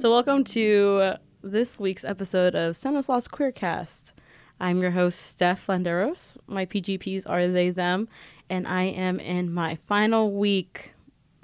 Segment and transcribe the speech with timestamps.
[0.00, 4.14] So, welcome to this week's episode of Stanislaus Queercast.
[4.58, 6.38] I'm your host, Steph Landeros.
[6.46, 8.08] My PGPs are they, them,
[8.48, 10.94] and I am in my final week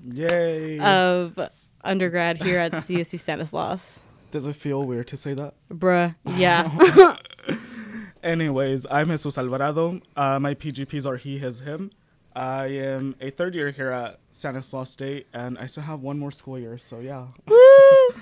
[0.02, 0.78] Yay.
[0.78, 1.38] of
[1.84, 4.00] undergrad here at CSU Stanislaus.
[4.30, 5.52] Does it feel weird to say that?
[5.68, 7.18] Bruh, yeah.
[8.22, 10.00] Anyways, I'm Jesus Alvarado.
[10.16, 11.90] Uh, my PGPs are he, his, him.
[12.34, 16.30] I am a third year here at Stanislaus State, and I still have one more
[16.30, 17.28] school year, so yeah.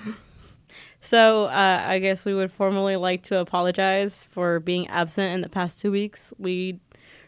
[1.01, 5.49] So, uh, I guess we would formally like to apologize for being absent in the
[5.49, 6.33] past two weeks.
[6.39, 6.79] We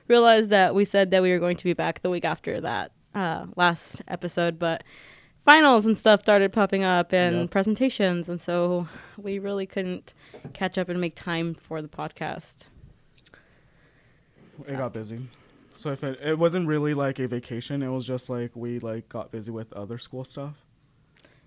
[0.07, 2.91] realized that we said that we were going to be back the week after that
[3.13, 4.83] uh, last episode, but
[5.37, 7.51] finals and stuff started popping up and Yep.
[7.51, 10.15] presentations, and so we really couldn't
[10.53, 12.65] catch up and make time for the podcast.
[14.67, 15.27] It got busy.
[15.75, 19.07] So if it, it wasn't really like a vacation, it was just like we like
[19.07, 20.55] got busy with other school stuff.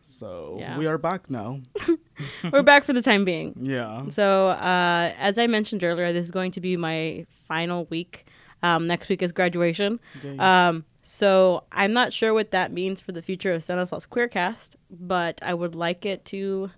[0.02, 0.78] So Yeah.
[0.78, 1.60] we are back now.
[2.52, 3.54] we're back for the time being.
[3.60, 4.06] Yeah.
[4.08, 8.26] So, uh, as I mentioned earlier, this is going to be my final week.
[8.62, 10.00] Um, next week is graduation.
[10.38, 15.40] Um, so I'm not sure what that means for the future of Stanislaus Queercast, but
[15.42, 16.70] I would like it to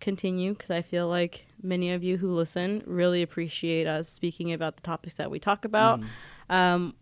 [0.00, 4.74] continue because I feel like many of you who listen really appreciate us speaking about
[4.76, 6.00] the topics that we talk about.
[6.00, 6.06] Mm.
[6.54, 6.94] Um,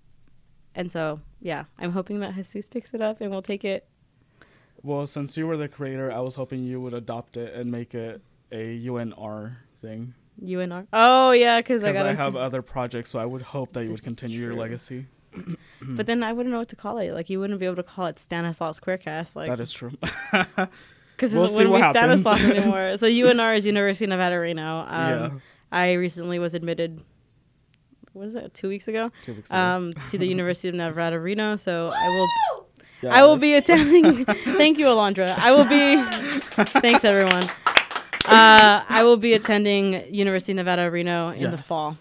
[0.74, 3.88] and so, yeah, I'm hoping that Jesus picks it up and we'll take it.
[4.82, 7.94] Well, since you were the creator, I was hoping you would adopt it and make
[7.94, 10.14] it a UNR thing.
[10.42, 10.86] UNR.
[10.92, 12.06] Oh yeah, because I got.
[12.06, 15.06] I into- have other projects, so I would hope that you would continue your legacy.
[15.82, 17.12] but then I wouldn't know what to call it.
[17.12, 19.34] Like you wouldn't be able to call it Stanislaus Queercast.
[19.36, 19.90] Like that is true.
[20.30, 22.20] because We'll it wouldn't be happens.
[22.22, 22.96] Stanislaus anymore.
[22.96, 24.80] So UNR is University of Nevada Reno.
[24.88, 25.30] Um, yeah.
[25.72, 27.02] I recently was admitted.
[28.12, 28.54] What is it?
[28.54, 29.58] Two weeks ago, Two weeks ago.
[29.58, 31.56] um, to the University of Nevada Reno.
[31.56, 32.66] So I will,
[33.06, 34.24] I will be attending.
[34.60, 35.36] thank you, Alondra.
[35.38, 36.02] I will be.
[36.80, 37.44] thanks, everyone.
[38.26, 41.96] Uh, I will be attending University of Nevada Reno in the fall,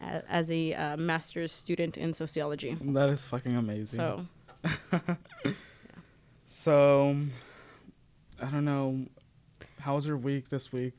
[0.00, 2.76] a- as a uh, master's student in sociology.
[2.80, 3.98] That is fucking amazing.
[3.98, 4.26] So
[6.46, 7.16] So,
[8.40, 9.06] I don't know.
[9.80, 10.92] How was your week this week,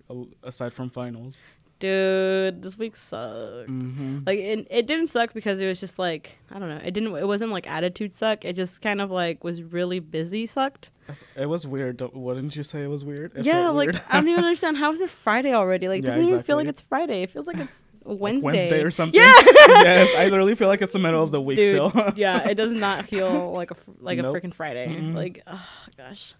[0.44, 1.44] aside from finals?
[1.80, 3.70] Dude, this week sucked.
[3.70, 4.20] Mm-hmm.
[4.26, 6.82] Like it, it didn't suck because it was just like I don't know.
[6.84, 7.16] It didn't.
[7.16, 8.46] It wasn't like attitude suck.
[8.46, 10.92] It just kind of like was really busy sucked.
[11.36, 11.98] It was weird.
[11.98, 13.32] Don't- Wouldn't you say it was weird?
[13.36, 14.02] It yeah, like weird.
[14.10, 15.88] I don't even understand how is it Friday already.
[15.88, 17.24] Like it Yeah, doesn't even feel like it's Friday.
[17.24, 18.52] It feels like it's Like Wednesday.
[18.52, 19.20] Wednesday or something.
[19.20, 19.34] Yeah.
[19.46, 22.14] yes, I literally feel like it's the middle of the week Dude, still.
[22.16, 24.36] yeah, it does not feel like a like Nope.
[24.36, 24.88] a freaking Friday.
[24.88, 25.14] Mm-mm.
[25.14, 25.68] Like oh
[25.98, 26.34] gosh.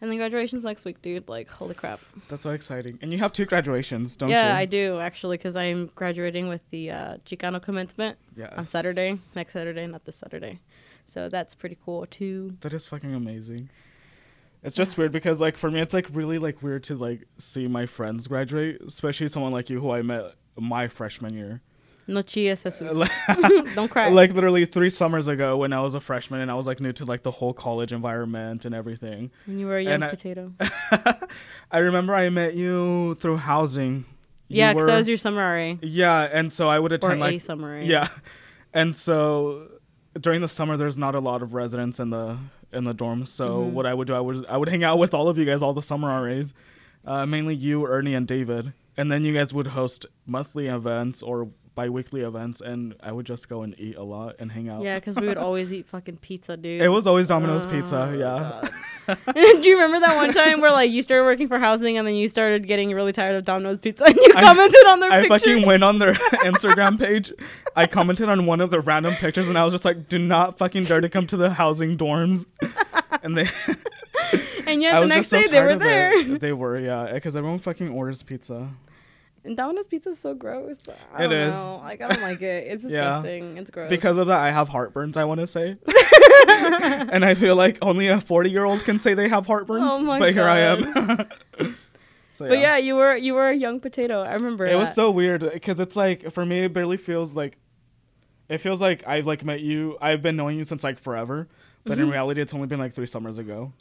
[0.00, 1.28] And then graduation's next week, dude.
[1.28, 2.00] Like holy crap.
[2.28, 2.98] That's so exciting.
[3.00, 4.34] And you have two graduations, don't you?
[4.36, 4.56] yeah.
[4.56, 8.18] I do actually because I'm graduating with the uh, Chicano commencement
[8.56, 10.60] on Saturday, next Saturday, not this Saturday.
[11.06, 12.56] So that's pretty cool too.
[12.60, 13.70] That is fucking amazing.
[14.62, 17.68] It's just weird because like for me it's like really like weird to like see
[17.68, 21.60] my friends graduate, especially someone like you who I met my freshman year.
[22.06, 23.08] No chillas, Jesus.
[23.74, 24.08] Don't cry.
[24.10, 26.92] Like literally 3 summers ago when I was a freshman and I was like new
[26.92, 29.30] to like the whole college environment and everything.
[29.46, 30.52] when you were a young and I- potato.
[31.70, 34.04] I remember I met you through housing.
[34.48, 35.74] You yeah, because that were- was your summer RA.
[35.82, 37.80] Yeah, and so I would Or attend a like summer RA.
[37.80, 38.08] Yeah.
[38.72, 39.68] And so
[40.20, 42.36] during the summer there's not a lot of residents in the
[42.72, 43.28] in the dorms.
[43.28, 43.70] So Mhm.
[43.72, 45.62] what I would do I would I would hang out with all of you guys,
[45.62, 46.52] all the summer RAs.
[47.06, 48.72] Uh, mainly you, Ernie and David.
[48.96, 53.48] And then you guys would host monthly events or bi-weekly events and I would just
[53.48, 54.82] go and eat a lot and hang out.
[54.82, 56.80] Yeah, because we would always eat fucking pizza, dude.
[56.80, 58.68] It was always Domino's Oh, pizza, yeah.
[59.34, 62.14] Do you remember that one time where like you started working for housing and then
[62.14, 65.20] you started getting really tired of Domino's pizza and you I- commented on their I
[65.28, 65.38] picture?
[65.38, 67.32] fucking went on their Instagram page.
[67.76, 70.56] I commented on one of the random pictures and I was just like, do not
[70.58, 72.46] fucking dare to come to the housing dorms.
[73.22, 73.48] And they
[74.66, 76.12] and yet I the next just so day they were there.
[76.16, 76.40] it.
[76.40, 78.70] They were, yeah, because everyone fucking orders pizza.
[79.44, 80.78] And Domino's pizza is so gross.
[81.12, 81.54] I It don't is.
[81.54, 81.80] know.
[81.82, 82.66] Like I don't like it.
[82.66, 82.88] It's Yeah.
[82.88, 83.58] disgusting.
[83.58, 83.90] It's gross.
[83.90, 85.16] Because of that, I have heartburns.
[85.18, 85.76] I want to say,
[86.48, 89.86] and I feel like only a forty-year-old can say they have heartburns.
[89.90, 90.82] Oh my but here I am.
[92.32, 94.22] so, But yeah, you were you were a young potato.
[94.22, 94.66] I remember.
[94.66, 97.58] it was so weird because it's like for me, it barely feels like.
[98.46, 99.96] It feels like I've like met you.
[100.02, 101.48] I've been knowing you since like forever,
[101.84, 102.12] but in mm-hmm.
[102.12, 103.72] reality, it's only been like three summers ago.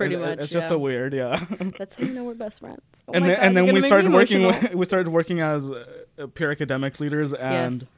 [0.00, 0.38] Pretty It- much.
[0.38, 0.68] It's just yeah.
[0.68, 1.44] so weird, yeah.
[1.78, 2.80] That's how you know we're best friends.
[3.06, 4.46] Oh and then God, and then we started working.
[4.46, 7.90] With, we started working as uh, peer academic leaders, and Yes.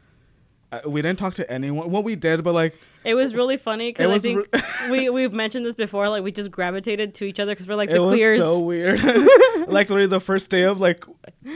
[0.72, 1.90] uh, we didn't talk to anyone.
[1.90, 4.48] Well, we did, but like It was really funny because I think
[4.90, 6.08] we we've mentioned this before.
[6.08, 9.00] Like we just gravitated to each other because we're like it the was so weird.
[9.68, 11.04] like literally the first day of like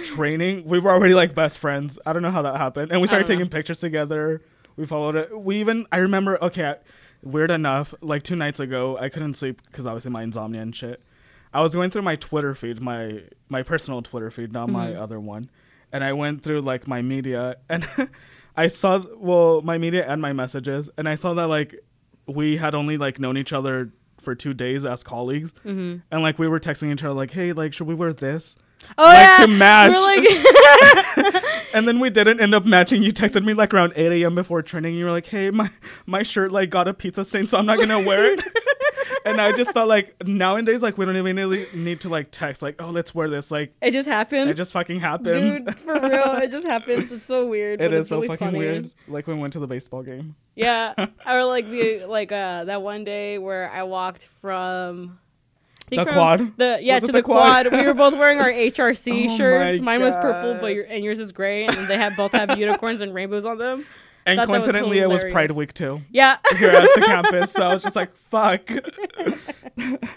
[0.04, 1.98] training, we were already like best friends.
[2.06, 4.42] I don't know how that happened, and we started I taking pictures together.
[4.76, 5.36] We followed it.
[5.38, 6.38] We even I remember.
[6.44, 6.74] Okay,
[7.26, 7.94] weird enough.
[8.00, 11.02] Like two nights ago, I couldn't sleep because obviously my insomnia and shit.
[11.52, 15.00] I was going through my Twitter feed, my my personal Twitter feed, not my Mhm.
[15.00, 15.50] other one,
[15.92, 17.86] and I went through like my media, and
[18.56, 21.74] I saw well my media and my messages, and I saw that like
[22.26, 23.90] we had only like known each other
[24.26, 25.98] for two days as colleagues, Mm-hmm.
[26.10, 28.56] and like we were texting each other like, hey, like should we wear this?
[28.98, 29.96] Oh Like, yeah, to match.
[29.96, 31.42] Like,
[31.74, 33.02] And then we didn't end up matching.
[33.02, 34.34] You texted me like around 8 a.m.
[34.34, 34.94] before training.
[34.94, 35.70] You were like, hey, my
[36.06, 38.42] my shirt like got a pizza stain, so I'm not gonna wear it.
[39.24, 42.62] and I just thought like nowadays like we don't even really need to like text
[42.62, 43.50] like, oh, let's wear this.
[43.50, 44.48] Like it just happens.
[44.48, 45.64] it just fucking happens.
[45.64, 47.12] Dude, for real, it just happens.
[47.12, 47.80] It's so weird.
[47.82, 48.58] it it's so really fucking funny.
[48.58, 48.90] weird.
[49.08, 50.36] Like when we went to the baseball game.
[50.54, 50.94] Yeah,
[51.26, 55.18] or like the like uh that one day where I walked from.
[55.88, 56.56] The quad?
[56.56, 57.68] The yeah Was to the the quad.
[57.68, 57.80] quad?
[57.80, 59.80] we were both wearing our HRC Oh shirts.
[59.80, 63.02] Mine was purple, but your, and yours is gray, and they had both have unicorns
[63.02, 63.86] and rainbows on them.
[64.26, 65.52] And Thought that was coincidentally, it was Pride.
[65.52, 67.52] Week too Yeah, here at the campus.
[67.52, 68.68] So I was just like, fuck.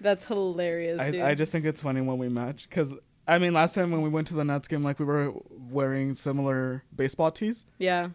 [0.00, 1.20] that's hilarious, dude.
[1.20, 2.94] I, I just think it's funny when we match because
[3.28, 6.16] I mean last time when we went to the Nuts game like we were wearing
[6.16, 7.64] similar baseball tees.
[7.78, 8.08] yeah,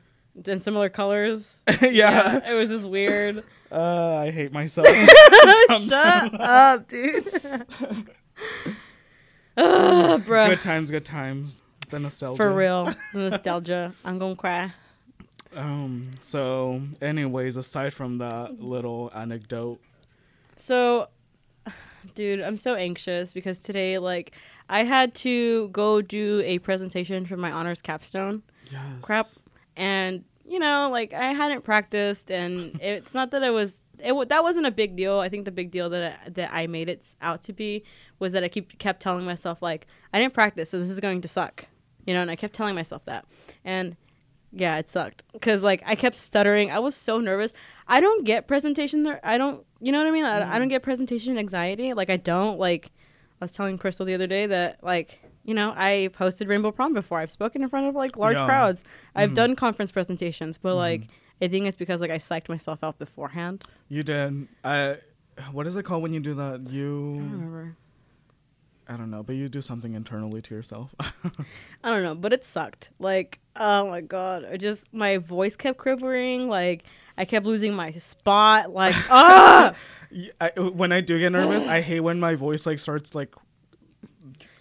[0.45, 1.63] in similar colors.
[1.81, 2.47] yeah.
[2.49, 3.43] it was just weird.
[3.71, 4.87] Uh, I hate myself.
[5.69, 7.25] Shut up, dude.
[9.57, 10.49] Ugh, bruh.
[10.49, 11.61] good times, good times.
[11.89, 12.37] The nostalgia.
[12.37, 13.93] For real, the nostalgia.
[14.03, 14.73] I'm gonna cry.
[15.55, 16.11] Um.
[16.19, 19.79] So, anyways, aside from that little anecdote,
[20.57, 21.07] So,
[22.15, 24.33] dude, I'm so anxious because today, like,
[24.69, 28.81] I had to go do a presentation for my honors capstone yes.
[29.01, 29.27] crap,
[29.75, 33.81] and you know, like, I hadn't practiced, and it's not that I was.
[33.99, 35.19] It wa- that wasn't a big deal.
[35.19, 37.83] I think the big deal that I, that I made it out to be
[38.19, 41.21] was that I keep kept telling myself like I didn't practice, so this is going
[41.21, 41.65] to suck,
[42.05, 42.21] you know.
[42.21, 43.25] And I kept telling myself that,
[43.65, 43.95] and
[44.51, 46.71] yeah, it sucked because like I kept stuttering.
[46.71, 47.53] I was so nervous.
[47.87, 49.03] I don't get presentation.
[49.03, 49.65] ner- I don't.
[49.81, 50.25] You know what I mean?
[50.25, 51.93] I, I don't get presentation anxiety.
[51.93, 52.91] Like I don't like.
[53.39, 56.93] I was telling Crystal the other day that like you know I've hosted Rainbow Prom
[56.93, 57.19] before.
[57.19, 58.45] I've spoken in front of like large Yeah.
[58.45, 58.83] crowds.
[59.15, 59.35] I've Mhm.
[59.35, 61.07] done conference presentations, but like
[61.41, 63.63] I think it's because like I psyched myself out beforehand.
[63.89, 64.47] You did.
[64.63, 64.97] I.
[65.51, 66.53] What is it called when you do that?
[66.53, 67.13] I don't You.
[67.19, 67.77] remember.
[68.89, 70.95] I don't know, but you do something internally to yourself.
[71.83, 72.89] I don't know, but it sucked.
[72.99, 76.49] Like, oh my god, I just my voice kept quivering.
[76.49, 76.83] Like,
[77.17, 78.71] I kept losing my spot.
[78.71, 79.73] Like, ah,
[80.41, 83.33] I, when I do get nervous, I hate when my voice like starts like.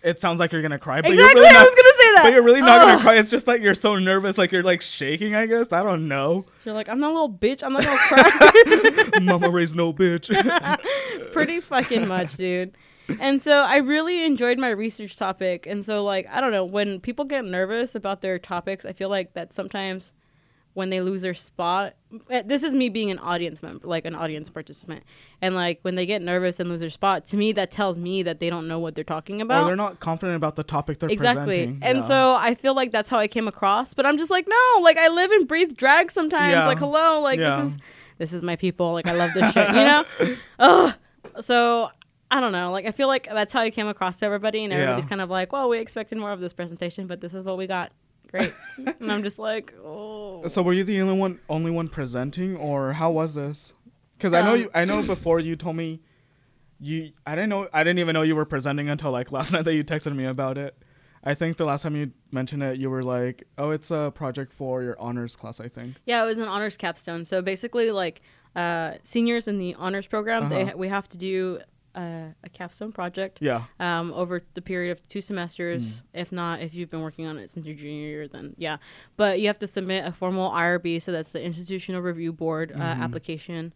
[0.02, 1.16] It sounds like you're gonna cry, but exactly.
[1.18, 1.66] you're really I not.
[1.66, 2.20] was gonna say that.
[2.24, 3.16] But you're really not gonna cry.
[3.16, 5.34] It's just like you're so nervous, like you're like shaking.
[5.34, 6.44] I guess I don't know.
[6.64, 7.64] You're like, I'm not a little bitch.
[7.64, 7.98] I'm not gonna
[9.10, 9.20] cry.
[9.20, 10.30] Mama raised no bitch.
[11.32, 12.76] Pretty fucking much, dude.
[13.20, 15.66] And so I really enjoyed my research topic.
[15.66, 19.08] And so, like, I don't know, when people get nervous about their topics, I feel
[19.08, 20.12] like that sometimes
[20.74, 21.94] when they lose their spot,
[22.28, 25.02] eh, this is me being an audience member, like an audience participant.
[25.40, 28.22] And like when they get nervous and lose their spot, to me, that tells me
[28.24, 29.64] that they don't know what they're talking or about.
[29.66, 31.54] they're not confident about the topic they're exactly.
[31.54, 31.78] presenting.
[31.82, 32.04] And Yeah.
[32.04, 33.94] so I feel like that's how I came across.
[33.94, 36.52] But I'm just like, no, like I live and breathe drag sometimes.
[36.52, 36.66] Yeah.
[36.66, 37.56] Like, hello, like Yeah.
[37.56, 37.78] this is
[38.18, 38.92] this is my people.
[38.92, 40.04] Like I love this shit, you know?
[40.58, 40.94] Ugh.
[41.40, 41.88] So
[42.30, 42.72] I don't know.
[42.72, 44.80] Like I feel like that's how you came across to everybody, and Yeah.
[44.80, 47.56] everybody's kind of like, "Well, we expected more of this presentation, but this is what
[47.56, 47.92] we got.
[48.30, 48.52] Great."
[49.00, 52.94] and I'm just like, "Oh." So were you the only one, only one presenting, or
[52.94, 53.72] how was this?
[54.14, 56.00] Because I know Um, you, I know before you told me,
[56.80, 59.64] you, I didn't know, I didn't even know you were presenting until like last night
[59.64, 60.76] that you texted me about it.
[61.24, 64.52] I think the last time you mentioned it, you were like, "Oh, it's a project
[64.52, 65.96] for your honors class." I think.
[66.06, 67.24] Yeah, it was an honors capstone.
[67.24, 68.20] So basically, like
[68.54, 70.72] uh, seniors in the honors program, they Uh-huh.
[70.76, 71.60] we have to do
[71.96, 73.64] a capstone project Yeah.
[73.80, 75.82] um, over the period of two semesters.
[75.84, 76.02] Mm.
[76.14, 78.76] If not, if you've been working on it since your junior year, then yeah.
[79.16, 82.76] But you have to submit a formal IRB, so that's the Institutional Review Board uh,
[82.76, 83.00] Mhm.
[83.00, 83.72] application,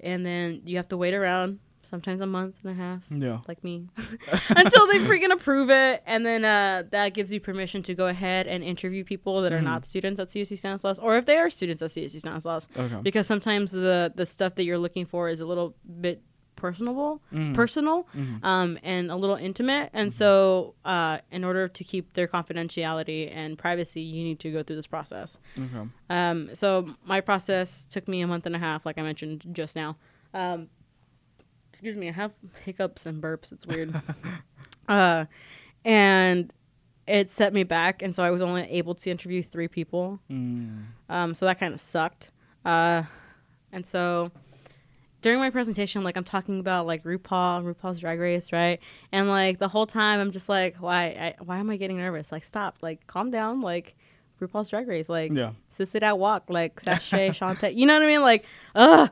[0.00, 3.02] and then you have to wait around sometimes a month and a half.
[3.10, 3.38] Yeah.
[3.46, 3.86] Like me,
[4.50, 8.48] until they freaking approve it, and then uh, that gives you permission to go ahead
[8.48, 9.64] and interview people that are Mhm.
[9.64, 12.98] not students at CSU Stanislaus, or if they are students at CSU Stanislaus, Okay.
[13.02, 16.20] because sometimes the the stuff that you're looking for is a little bit
[16.66, 17.54] personable, Mhm.
[17.54, 18.44] personal, Mhm.
[18.44, 19.90] um, and a little intimate.
[19.92, 24.62] And so, uh, in order to keep their confidentiality and privacy, you need to go
[24.62, 25.38] through this process.
[25.58, 25.88] Okay.
[26.10, 29.76] Um, so my process took me a month and a half, like I mentioned just
[29.76, 29.96] now.
[30.34, 30.68] Um,
[31.70, 32.32] excuse me, I have
[32.64, 33.52] hiccups and burps.
[33.52, 33.94] It's weird.
[34.88, 35.26] uh,
[35.84, 36.52] and
[37.06, 40.18] it set me back, and so I was only able to interview three people.
[40.30, 40.86] Mm.
[41.08, 42.30] Um, so that kind of sucked.
[42.64, 43.04] Uh,
[43.72, 44.32] and so
[45.26, 48.78] during my presentation, like I'm talking about like RuPaul, RuPaul's Drag Race, right?
[49.10, 51.06] And like the whole time, I'm just like, why?
[51.06, 52.30] I, why am I getting nervous?
[52.30, 52.76] Like, stop.
[52.80, 53.60] Like, calm down.
[53.60, 53.96] Like,
[54.40, 55.08] RuPaul's Drag Race.
[55.08, 55.50] Like, Yeah.
[55.68, 56.44] Sissy That Walk.
[56.48, 57.74] Like, Sashay, Shantay.
[57.74, 58.20] You know what I mean?
[58.22, 58.44] Like,
[58.76, 59.10] ugh.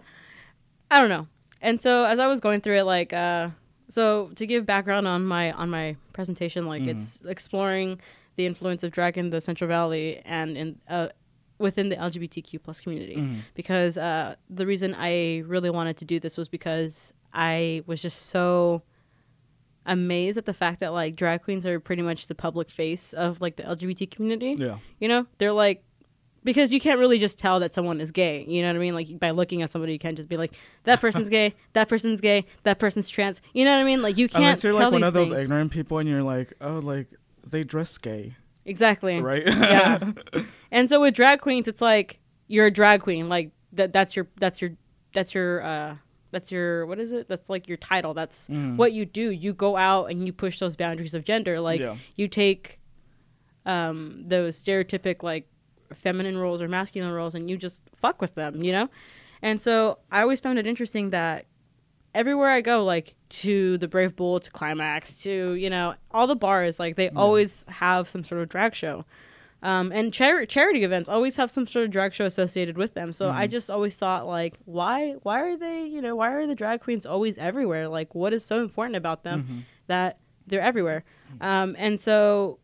[0.89, 1.27] I don't know.
[1.61, 3.49] And so as I was going through it, like, uh,
[3.89, 6.91] so to give background on my on my presentation, like Mhm.
[6.91, 8.01] it's exploring
[8.37, 11.09] the influence of drag in the Central Valley and in uh,
[11.59, 13.17] within the LGBTQ plus community.
[13.17, 13.39] Mhm.
[13.55, 18.27] Because uh, the reason I really wanted to do this was because I was just
[18.27, 18.83] so
[19.87, 23.41] amazed at the fact that like drag queens are pretty much the public face of
[23.41, 24.57] like the LGBT community.
[24.59, 24.79] Yeah.
[24.99, 25.85] You know, they're like
[26.43, 28.45] because you can't really just tell that someone is gay.
[28.47, 28.95] You know what I mean?
[28.95, 32.21] Like by looking at somebody, you can't just be like that person's gay, that person's
[32.21, 33.41] gay, that person's trans.
[33.53, 34.03] You know what I mean?
[34.03, 35.43] Like you can't Unless you're tell like one of those things.
[35.45, 37.09] ignorant people and you're like, oh, like
[37.47, 39.21] they dress gay, exactly.
[39.21, 39.47] right?
[39.47, 40.13] Yeah.
[40.71, 42.19] And so with drag queens, it's like
[42.49, 43.29] you're a drag queen.
[43.29, 43.93] Like that.
[43.93, 44.27] That's your.
[44.41, 44.73] That's your.
[45.13, 45.63] That's your.
[45.63, 45.97] uh
[46.33, 46.85] That's your.
[46.87, 47.29] What is it?
[47.29, 48.13] That's like your title.
[48.13, 48.77] That's Mhm.
[48.77, 49.31] what you do.
[49.31, 51.61] You go out and you push those boundaries of gender.
[51.61, 51.97] Like Yeah.
[52.17, 52.81] you take
[53.67, 55.49] um those stereotypic like
[55.93, 58.63] feminine roles or masculine roles and you just fuck with them.
[58.63, 58.89] You know.
[59.43, 61.47] And so I always found it interesting that
[62.15, 66.37] everywhere I go, like to the Brave Bull, to Climax, to you know all the
[66.37, 69.05] bars, like they always have some sort of drag show.
[69.63, 73.15] Um, and char- charity events always have some sort of drag show associated with them.
[73.15, 76.55] So I just always thought, like, why, why are they, you know, why are the
[76.55, 77.89] drag queens always everywhere?
[77.89, 81.03] Like, what is so important about them that they're everywhere?
[81.41, 82.59] Um, and so,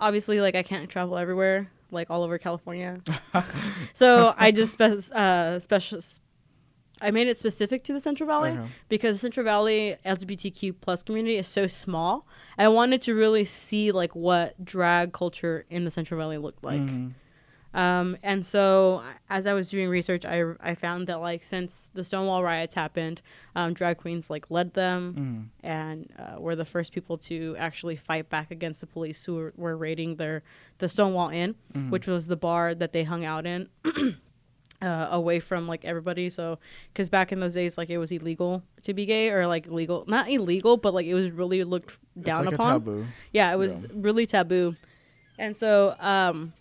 [0.00, 3.00] obviously, like, I can't travel everywhere, like all over California.
[3.92, 6.00] so I just spe- uh, special.
[7.02, 8.68] I made it specific to the Central Valley Okay.
[8.88, 12.26] because the Central Valley LGBTQ plus community is so small.
[12.56, 16.80] I wanted to really see like what drag culture in the Central Valley looked like.
[16.80, 17.12] Mhm.
[17.74, 22.04] Um, and so as I was doing research, I, I found that like since the
[22.04, 23.22] Stonewall riots happened,
[23.56, 25.66] um, drag queens like led them Mhm.
[25.66, 29.52] and uh, were the first people to actually fight back against the police who were,
[29.56, 30.42] were raiding their
[30.78, 31.88] the Stonewall Inn, Mhm.
[31.88, 33.68] which was the bar that they hung out in.
[34.82, 36.28] Uh, away from like everybody.
[36.28, 36.58] So
[36.92, 40.04] because back in those days like it was illegal to be gay or like illegal
[40.08, 43.06] not illegal but like it was really looked down like upon.
[43.32, 43.90] yeah it was Yeah.
[43.94, 44.74] really taboo.
[45.38, 46.52] And so um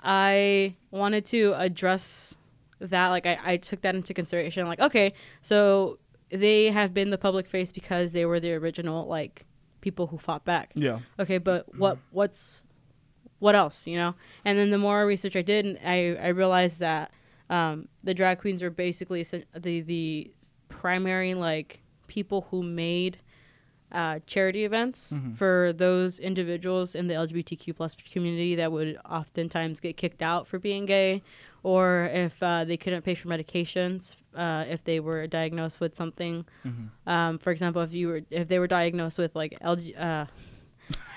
[0.00, 2.36] i wanted to address
[2.80, 5.98] that like I, I took that into consideration like okay so
[6.30, 9.46] they have been the public face because they were the original like
[9.80, 10.72] people who fought back.
[10.74, 10.98] Yeah.
[11.18, 12.64] okay but what what's
[13.38, 14.14] what else you know?
[14.44, 17.10] And then the more research i did i i realized that
[17.50, 20.30] um the drag queens were basically the the
[20.68, 23.18] primary like people who made
[23.92, 25.36] uh, charity events Mhm.
[25.36, 30.58] for those individuals in the LGBTQ plus community that would oftentimes get kicked out for
[30.58, 31.22] being gay,
[31.62, 36.44] or if uh, they couldn't pay for medications, uh, if they were diagnosed with something.
[36.66, 36.88] Mhm.
[37.06, 39.94] Um, for example, if you were if they were diagnosed with like LG.
[39.96, 40.26] Uh,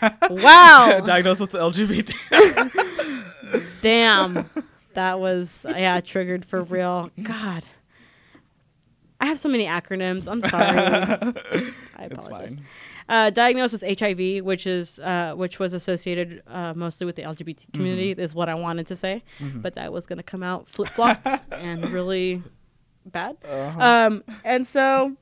[0.29, 1.01] wow!
[1.05, 2.13] Diagnosed with LGBT.
[3.81, 4.49] Damn,
[4.93, 7.11] that was yeah triggered for real.
[7.21, 7.63] God,
[9.21, 10.29] I have so many acronyms.
[10.31, 11.73] I'm sorry.
[11.97, 12.53] I apologize.
[13.07, 17.73] Uh, diagnosed with HIV, which is uh, which was associated uh, mostly with the LGBT
[17.73, 19.61] community, is what I wanted to say, Mhm.
[19.61, 22.43] but that was going to come out flip flopped and really
[23.05, 23.37] bad.
[23.43, 23.81] Uh-huh.
[23.81, 25.15] Um, and so,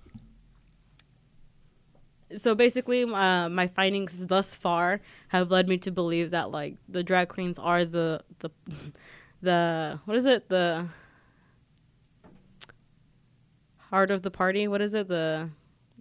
[2.35, 7.03] so basically, uh, my findings thus far have led me to believe that like the
[7.03, 8.49] drag queens are the the
[9.41, 10.87] the what is it the
[13.89, 14.67] heart of the party?
[14.67, 15.49] What is it the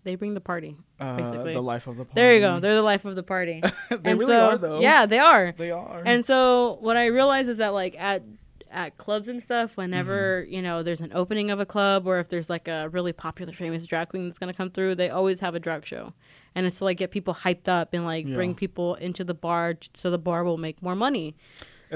[0.07, 0.77] they bring the party.
[1.01, 1.53] Uh, basically.
[1.53, 2.15] the life of the party.
[2.15, 2.61] There you go.
[2.61, 3.61] They're the life of the party.
[3.91, 4.81] they and really so, are though.
[4.81, 5.53] Yeah, they are.
[5.57, 6.03] They are.
[6.07, 8.23] And so what I realize is that like at
[8.71, 10.55] at clubs and stuff, whenever Mm-hmm.
[10.55, 13.53] you know there's an opening of a club or if there's like a really popular
[13.53, 16.13] famous drag queen that's gonna come through, they always have a drag show,
[16.55, 19.75] and it's to like get people hyped up and like bring people into the bar
[19.95, 21.35] so the bar will make more money.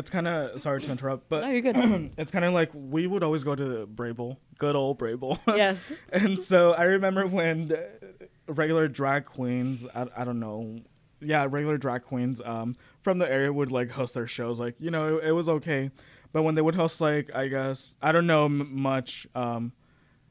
[0.01, 2.11] It's kind of sorry to interrupt, but no, you're good.
[2.19, 5.39] it's kind of like we would always go to Brave Bull, good old Brave Bull.
[5.47, 5.93] yes.
[6.13, 7.73] and so I remember when
[8.49, 10.79] regular drag queens, I, I don't know,
[11.21, 14.59] yeah, regular drag queens um, from the area would like host their shows.
[14.59, 15.91] Like, you know, it, it was okay.
[16.33, 19.73] But when they would host, like, I guess, I don't know m- much, um,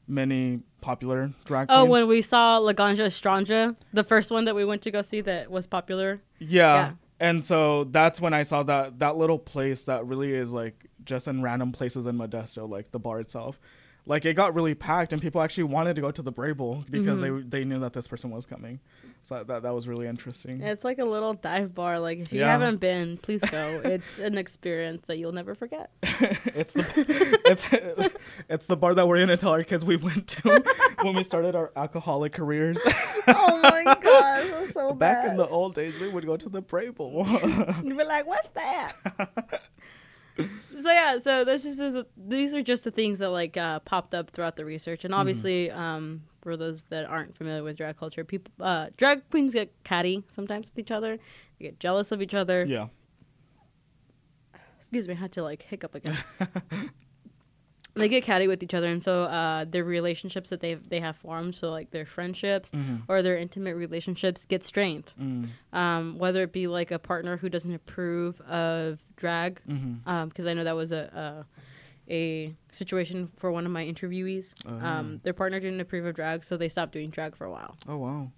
[0.07, 1.89] many popular drag Oh, queens.
[1.91, 5.51] when we saw Laganja Estranja, the first one that we went to go see that
[5.51, 6.21] was popular.
[6.39, 6.73] Yeah.
[6.73, 6.91] Yeah.
[7.19, 11.27] And so that's when I saw that that little place that really is like just
[11.27, 13.59] in random places in Modesto, like the bar itself.
[14.05, 16.85] Like it got really packed and people actually wanted to go to the Brave Bull
[16.89, 17.49] because Mm-hmm.
[17.49, 18.79] they they knew that this person was coming.
[19.23, 20.61] So that that was really interesting.
[20.61, 21.99] It's like a little dive bar.
[21.99, 22.47] Like if you Yeah.
[22.51, 23.81] haven't been, please go.
[23.85, 25.91] it's an experience that you'll never forget.
[26.03, 28.15] it's the it's
[28.49, 30.63] it's the bar that we're gonna tell our kids we went to
[31.03, 32.79] when we started our alcoholic careers.
[33.27, 36.61] oh my gosh, that's so Back in the old days, we would go to the
[36.61, 37.25] Brave Bull.
[37.83, 38.93] You'd be like, "What's that?"
[40.81, 44.13] so yeah, so that's just the, these are just the things that like uh, popped
[44.13, 48.23] up throughout the research, and obviously, um, for those that aren't familiar with drag culture,
[48.23, 51.17] people, uh, drag queens get catty sometimes with each other.
[51.59, 52.65] They get jealous of each other.
[52.65, 52.87] Yeah.
[54.77, 56.17] Excuse me, I had to like hiccup again.
[57.99, 61.15] they get catty with each other, and so uh, their relationships that they they have
[61.15, 63.03] formed, so like their friendships Mhm.
[63.07, 65.13] or their intimate relationships, get strained.
[65.19, 65.49] Mm.
[65.73, 70.63] Um, whether it be like a partner who doesn't approve of drag, because I know
[70.63, 71.45] that was a,
[72.09, 74.53] a a situation for one of my interviewees.
[74.67, 74.73] Oh.
[74.85, 77.77] Um, their partner didn't approve of drag, so they stopped doing drag for a while.
[77.87, 78.31] Oh wow.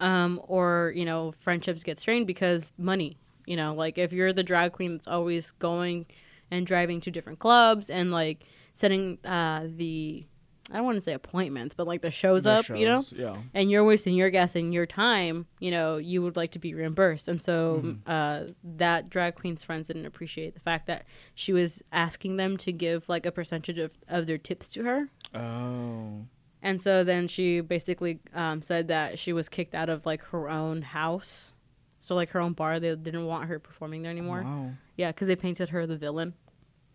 [0.00, 3.16] Um, or you know, friendships get strained because money.
[3.46, 6.06] You know, like if you're the drag queen that's always going
[6.50, 10.26] and driving to different clubs and like setting uh, the
[10.70, 13.36] I don't want to say appointments, but like the shows The up, you know, Yeah.
[13.52, 16.72] and you're wasting your gas and your time, you know, you would like to be
[16.72, 17.28] reimbursed.
[17.28, 17.98] And so Mhm.
[18.06, 21.04] uh, that drag queen's friends didn't appreciate the fact that
[21.34, 25.08] she was asking them to give like a percentage of, of their tips to her.
[25.34, 26.24] Oh.
[26.62, 30.48] And so then she basically um, said that she was kicked out of like her
[30.48, 31.52] own house.
[31.98, 34.42] So like her own bar, they didn't want her performing there anymore.
[34.42, 34.70] Wow.
[34.96, 36.32] Yeah, because they painted her the villain.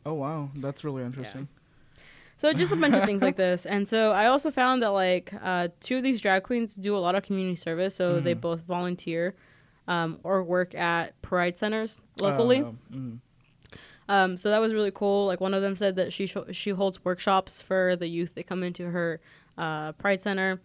[0.07, 0.49] Oh wow.
[0.55, 1.49] That's really interesting.
[2.39, 3.65] So just a bunch of things like this.
[3.65, 6.99] And so I also found that like uh, two of these drag queens do a
[6.99, 7.93] lot of community service.
[7.95, 8.41] So they Mhm.
[8.41, 9.35] both volunteer
[9.87, 12.61] um, or work at pride centers locally.
[12.61, 13.19] Uh, mm.
[14.07, 15.25] Um, so that was really cool.
[15.27, 18.47] Like one of them said that she sh- she holds workshops for the youth that
[18.47, 19.19] come into her
[19.57, 20.59] uh, pride center.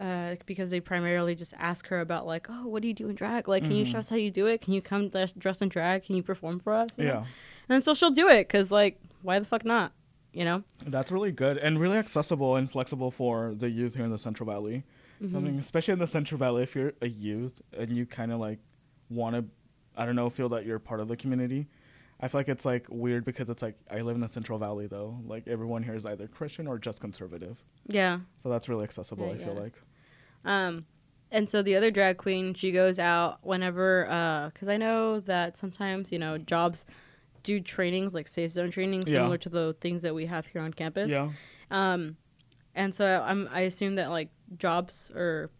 [0.00, 3.14] Uh, because they primarily just ask her about like, oh, what do you do in
[3.14, 3.48] drag?
[3.48, 3.90] Like, can you Mhm.
[3.92, 4.60] show us how you do it?
[4.60, 6.04] Can you come dress- in drag?
[6.04, 6.98] Can you perform for us?
[6.98, 7.10] You know?
[7.20, 7.24] Yeah.
[7.68, 9.92] And so she'll do it because like, why the fuck not?
[10.34, 10.64] You know?
[10.84, 14.50] That's really good and really accessible and flexible for the youth here in the Central
[14.50, 14.82] Valley.
[15.22, 15.36] Mm-hmm.
[15.36, 18.40] I mean, especially in the Central Valley, if you're a youth and you kind of
[18.40, 18.58] like
[19.08, 19.44] want to,
[19.96, 21.68] I don't know, feel that you're part of the community.
[22.20, 24.86] I feel like it's like weird because it's like I live in the Central Valley
[24.88, 25.18] though.
[25.24, 28.20] Like everyone here is either Christian or just conservative, Yeah.
[28.42, 29.26] so that's really accessible.
[29.26, 29.60] Yeah, I feel yeah.
[29.60, 29.74] like.
[30.44, 30.86] Um,
[31.30, 36.12] and so the other drag queen, she goes out whenever, because I know that sometimes
[36.12, 36.86] you know jobs
[37.44, 39.12] do trainings like safe zone training, Yeah.
[39.12, 41.12] similar to the things that we have here on campus.
[41.12, 41.30] Yeah.
[41.70, 42.16] Um,
[42.74, 45.50] and so I'm I assume that like jobs or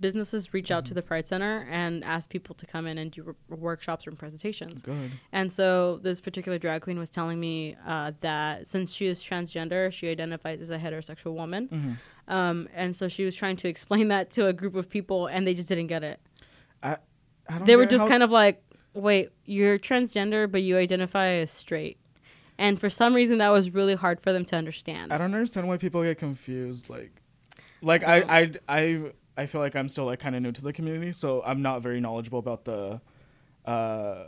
[0.00, 3.24] businesses reach out to the Pride Center and ask people to come in and do
[3.50, 4.82] r- workshops and presentations.
[4.82, 5.10] Good.
[5.32, 9.92] And so this particular drag queen was telling me uh, that since she is transgender,
[9.92, 11.66] she identifies as a heterosexual woman.
[11.66, 11.92] hmm
[12.32, 15.46] Um, and so she was trying to explain that to a group of people, and
[15.46, 16.20] they just didn't get it.
[16.82, 16.98] I,
[17.48, 18.62] I don't They were just how- kind of like,
[18.94, 21.98] "Wait, you're transgender, but you identify as straight."
[22.58, 25.12] And for some reason, that was really hard for them to understand.
[25.12, 26.90] I don't understand why people get confused.
[26.90, 27.12] Like,
[27.82, 29.02] like I, I, I,
[29.36, 31.82] I feel like I'm still like kind of new to the community, so I'm not
[31.82, 33.00] very knowledgeable about the,
[33.64, 34.24] uh,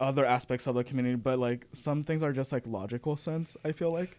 [0.00, 1.16] other aspects of the community.
[1.16, 3.56] But like some things are just like logical sense.
[3.64, 4.16] I feel like.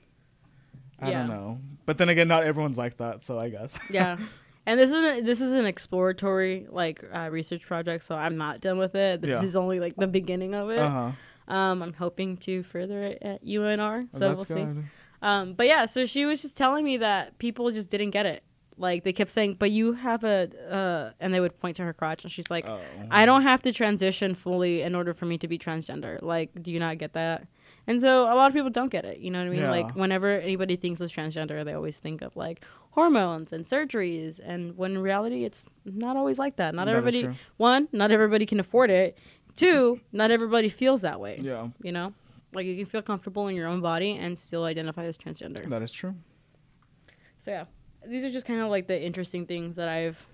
[1.01, 1.19] I Yeah.
[1.19, 3.23] don't know, but then again, not everyone's like that.
[3.23, 3.79] So I guess.
[3.89, 4.17] yeah.
[4.69, 8.61] And this is an, this is an exploratory like uh, research project, so I'm not
[8.61, 9.21] done with it.
[9.21, 9.43] This Yeah.
[9.43, 10.77] is only like the beginning of it.
[10.79, 11.11] Uh
[11.47, 11.53] huh.
[11.55, 14.53] Um, I'm hoping to further it at UNR, so we'll That's see.
[14.53, 14.83] good.
[15.23, 18.43] Um, but yeah, so she was just telling me that people just didn't get it.
[18.77, 21.91] Like they kept saying, "But you have a," uh, and they would point to her
[21.93, 22.79] crotch, and she's like, Oh.
[23.09, 26.71] "I don't have to transition fully in order for me to be transgender." Like, do
[26.71, 27.47] you not get that?
[27.89, 29.17] And so a lot of people don't get it.
[29.17, 29.61] You know what I mean?
[29.61, 29.71] Yeah.
[29.71, 34.77] Like whenever anybody thinks of transgender, they always think of like hormones and surgeries, and
[34.77, 36.75] when in reality, it's not always like that.
[36.75, 37.35] Not That everybody.
[37.57, 39.17] One, not everybody can afford it.
[39.55, 41.39] Two, not everybody feels that way.
[41.41, 42.13] Yeah, You know,
[42.53, 45.67] like you can feel comfortable in your own body and still identify as transgender.
[45.67, 46.13] that is true.
[47.39, 47.65] So yeah,
[48.07, 50.27] these are just kind of like the interesting things that I've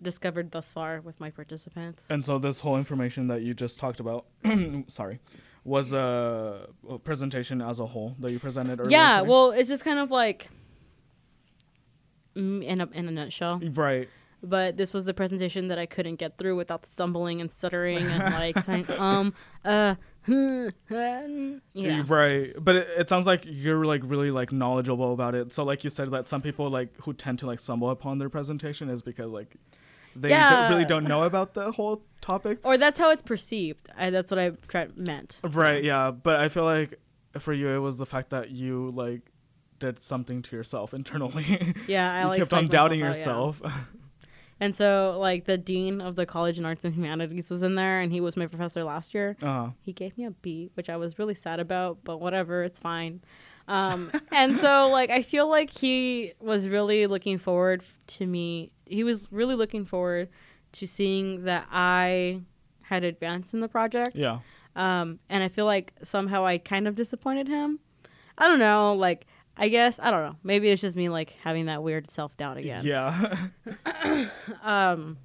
[0.00, 2.10] discovered thus far with my participants.
[2.10, 4.24] And so this whole information that you just talked about,
[4.88, 5.20] sorry,
[5.64, 6.68] was a,
[7.04, 8.90] presentation as a whole that you presented earlier.
[8.90, 9.28] yeah, today?
[9.28, 10.48] well, it's just kind of like
[12.36, 13.60] mm, in a in a nutshell.
[13.74, 14.08] right.
[14.42, 18.34] But this was the presentation that I couldn't get through without stumbling and stuttering and
[18.34, 19.96] like saying um uh
[20.26, 22.02] yeah.
[22.06, 22.52] Right.
[22.58, 25.52] But it, it sounds like you're like really like knowledgeable about it.
[25.52, 28.30] So like you said that some people like who tend to like stumble upon their
[28.30, 29.56] presentation is because like
[30.16, 30.50] they Yeah.
[30.50, 32.58] don't, really don't know about the whole topic.
[32.64, 33.88] Or that's how it's perceived.
[33.96, 34.52] I, that's what I
[34.96, 35.40] meant.
[35.42, 36.98] Right, yeah, but I feel like
[37.38, 39.22] for you it was the fact that you like
[39.78, 41.74] did something to yourself internally.
[41.86, 43.08] Yeah, I you like kept on doubting out, yeah.
[43.08, 43.62] yourself.
[44.62, 47.98] And so, like, the dean of the College in Arts and Humanities was in there,
[47.98, 49.34] and he was my professor last year.
[49.42, 52.78] uh He gave me a B, which I was really sad about, but whatever, it's
[52.78, 53.22] fine.
[53.70, 58.72] Um, and so, like, I feel like he was really looking forward to me.
[58.84, 60.28] He was really looking forward
[60.72, 62.42] to seeing that I
[62.82, 64.16] had advanced in the project.
[64.16, 64.40] Yeah.
[64.74, 67.78] Um, and I feel like somehow I kind of disappointed him.
[68.36, 70.36] I don't know, like I guess I don't know.
[70.42, 72.84] Maybe it's just me like having that weird self doubt again.
[72.84, 73.46] Yeah.
[74.62, 75.18] Um,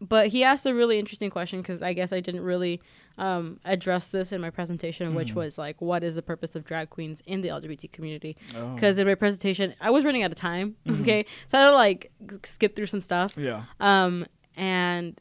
[0.00, 2.80] but he asked a really interesting question because I guess I didn't really
[3.18, 5.36] um, address this in my presentation, which Mhm.
[5.36, 8.36] was like, what is the purpose of drag queens in the LGBT community?
[8.54, 8.74] Oh.
[8.74, 10.76] Because in my presentation, I was running out of time.
[10.86, 11.00] Mhm.
[11.02, 13.36] Okay, so I had to like g- skip through some stuff.
[13.38, 13.64] yeah.
[13.80, 14.26] Um,
[14.56, 15.20] and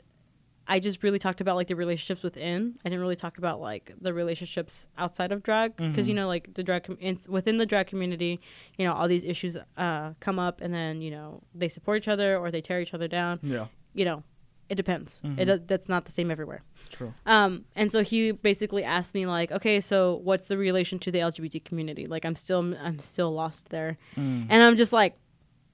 [0.68, 2.80] I just really talked about like the relationships within.
[2.84, 6.18] I didn't really talk about like the relationships outside of drag because you Mhm.
[6.18, 8.40] know like the drag com- in, within the drag community,
[8.78, 12.08] you know all these issues uh, come up and then you know they support each
[12.08, 13.40] other or they tear each other down.
[13.44, 13.68] Yeah.
[13.94, 14.24] You know,
[14.70, 15.22] it depends.
[15.24, 15.40] Mhm.
[15.40, 16.64] It uh, that's not the same everywhere.
[16.92, 17.14] True.
[17.26, 21.20] Um, and so he basically asked me like, okay, so what's the relation to the
[21.20, 22.08] LGBT community?
[22.08, 24.48] Like I'm still I'm still lost there, Mm.
[24.50, 25.16] and I'm just like,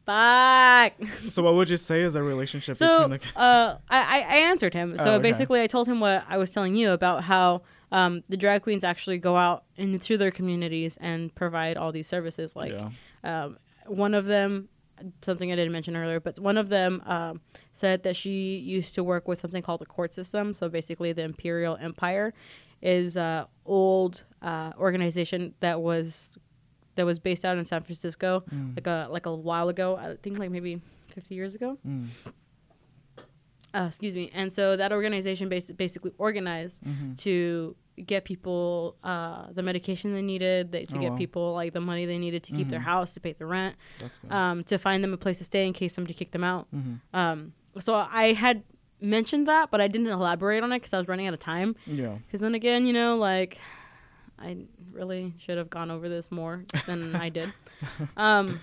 [0.05, 0.93] fuck.
[1.29, 4.37] So what would you say is a relationship So between the uh, I, I I
[4.51, 4.97] answered him.
[4.97, 5.21] So Oh, okay.
[5.23, 8.83] basically, I told him what I was telling you about how um, the drag queens
[8.83, 12.55] actually go out into their communities and provide all these services.
[12.55, 12.89] Like yeah.
[13.23, 14.69] um, one of them,
[15.21, 19.03] something I didn't mention earlier, but one of them um, said that she used to
[19.03, 20.53] work with something called the court system.
[20.53, 22.33] So basically, the Imperial Empire
[22.81, 26.37] is an old uh, organization that was
[26.95, 28.75] that was based out in San Francisco, Mm.
[28.75, 29.95] like a like a while ago.
[29.97, 32.07] I think like maybe fifty years ago Mm.
[33.73, 34.29] Uh, excuse me.
[34.33, 37.17] And so that organization bas- basically organized Mhm.
[37.23, 41.17] to get people uh, the medication they needed, they, to Oh, get wow.
[41.17, 42.83] people like the money they needed to keep their Mhm.
[42.83, 43.75] house, to pay the rent,
[44.29, 46.67] um, to find them a place to stay in case somebody kicked them out.
[46.73, 46.99] Mhm.
[47.13, 48.63] Um, so I had
[48.99, 51.75] mentioned that, but I didn't elaborate on it because I was running out of time.
[51.85, 52.17] Yeah.
[52.25, 53.57] Because then again, you know, like
[54.39, 54.57] I
[54.91, 57.53] really should have gone over this more than I did.
[58.17, 58.61] Um,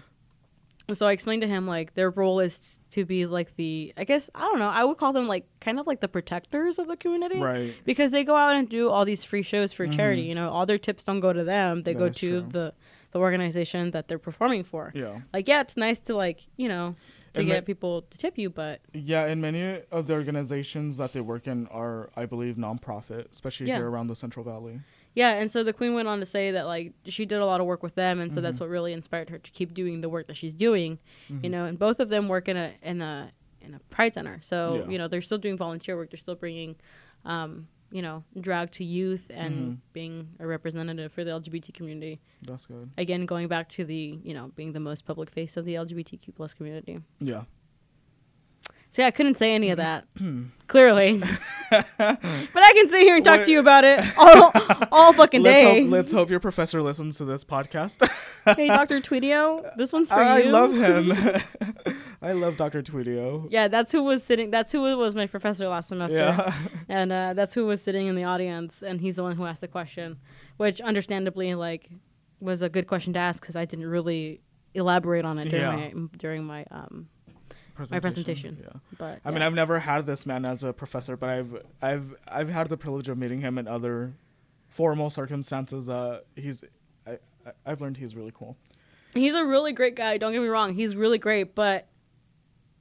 [0.92, 4.30] so I explained to him like their role is to be like the I guess
[4.34, 6.96] I don't know I would call them like kind of like the protectors of the
[6.96, 7.74] community Right.
[7.84, 10.24] because they go out and do all these free shows for charity.
[10.24, 10.28] Mhm.
[10.28, 12.46] You know, all their tips don't go to them; they That go to true.
[12.50, 12.74] the
[13.12, 14.92] the organization that they're performing for.
[14.94, 15.20] Yeah.
[15.32, 16.94] Like, yeah, it's nice to like you know
[17.34, 20.96] to And get ma- people to tip you, but Yeah, and many of the organizations
[20.96, 23.76] that they work in are, I believe, nonprofit, especially Yeah.
[23.76, 24.80] here around the Central Valley.
[25.18, 27.60] Yeah, and so the queen went on to say that like she did a lot
[27.60, 28.60] of work with them, and so that's Mhm.
[28.62, 30.98] what really inspired her to keep doing the work that she's doing.
[31.28, 31.50] You Mhm.
[31.50, 34.58] know, and both of them work in a in a in a pride center, so
[34.84, 34.90] Yeah.
[34.92, 36.10] you know they're still doing volunteer work.
[36.10, 36.76] They're still bringing,
[37.24, 39.78] um, you know, drag to youth and Mhm.
[39.92, 42.20] being a representative for the LGBT community.
[42.42, 42.90] That's good.
[42.96, 46.30] Again, going back to the you know being the most public face of the LGBTQ
[46.32, 47.00] plus community.
[47.18, 47.44] Yeah.
[48.90, 50.06] So yeah, I couldn't say any of that
[50.66, 51.18] clearly,
[51.70, 54.50] but I can sit here and talk to you about it all
[54.90, 55.82] all fucking let's day.
[55.82, 58.06] hope, let's hope your professor listens to this podcast.
[58.56, 59.00] hey, Dr.
[59.00, 60.48] Tuedio, this one's for I you.
[60.48, 61.12] I love him.
[62.22, 62.82] I love Dr.
[62.82, 63.46] Tuedio.
[63.50, 64.50] Yeah, that's who was sitting.
[64.50, 66.54] That's who was my professor last semester, Yeah.
[66.88, 69.60] and uh, that's who was sitting in the audience, and he's the one who asked
[69.60, 70.16] the question,
[70.56, 71.90] which understandably, like,
[72.40, 74.40] was a good question to ask because I didn't really
[74.74, 75.90] elaborate on it during Yeah.
[75.94, 77.08] my during my um.
[77.90, 78.58] My presentation.
[78.60, 78.80] Yeah.
[78.98, 79.42] But I mean.
[79.42, 83.08] I've never had this man as a professor, but I've I've I've had the privilege
[83.08, 84.14] of meeting him in other
[84.68, 85.88] formal circumstances.
[85.88, 86.64] Uh, he's
[87.06, 87.18] I,
[87.64, 88.56] I've learned he's really cool.
[89.14, 90.18] he's a really great guy.
[90.18, 91.88] Don't get me wrong, he's really great, but.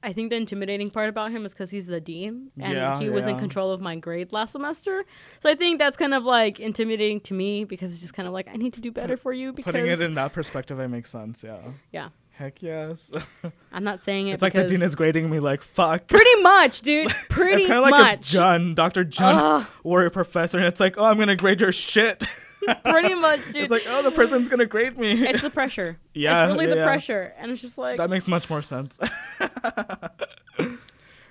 [0.00, 3.10] I think the intimidating part about him is because he's the dean and Yeah, he
[3.10, 5.04] was in control of my grade last semester.
[5.40, 8.32] So I think that's kind of like intimidating to me because it's just kind of
[8.32, 10.86] like I need to do better for you because Putting it in that perspective, it
[10.86, 11.42] makes sense.
[11.42, 11.58] Yeah.
[11.90, 12.10] Yeah.
[12.38, 13.10] Heck yes.
[13.72, 16.06] I'm not saying it it's like the dean is grading me like fuck.
[16.06, 17.10] pretty much, dude.
[17.28, 18.20] Pretty it's kind of like much.
[18.20, 19.02] if John, Dr.
[19.02, 22.22] John, Ugh, were a professor, and it's like, oh, I'm gonna grade your shit.
[22.84, 23.56] pretty much, dude.
[23.56, 25.26] it's like, oh, the person's gonna grade me.
[25.26, 25.98] it's the pressure.
[26.14, 26.84] Yeah, it's really yeah, the yeah.
[26.84, 29.00] pressure, and it's just like, that makes much more sense.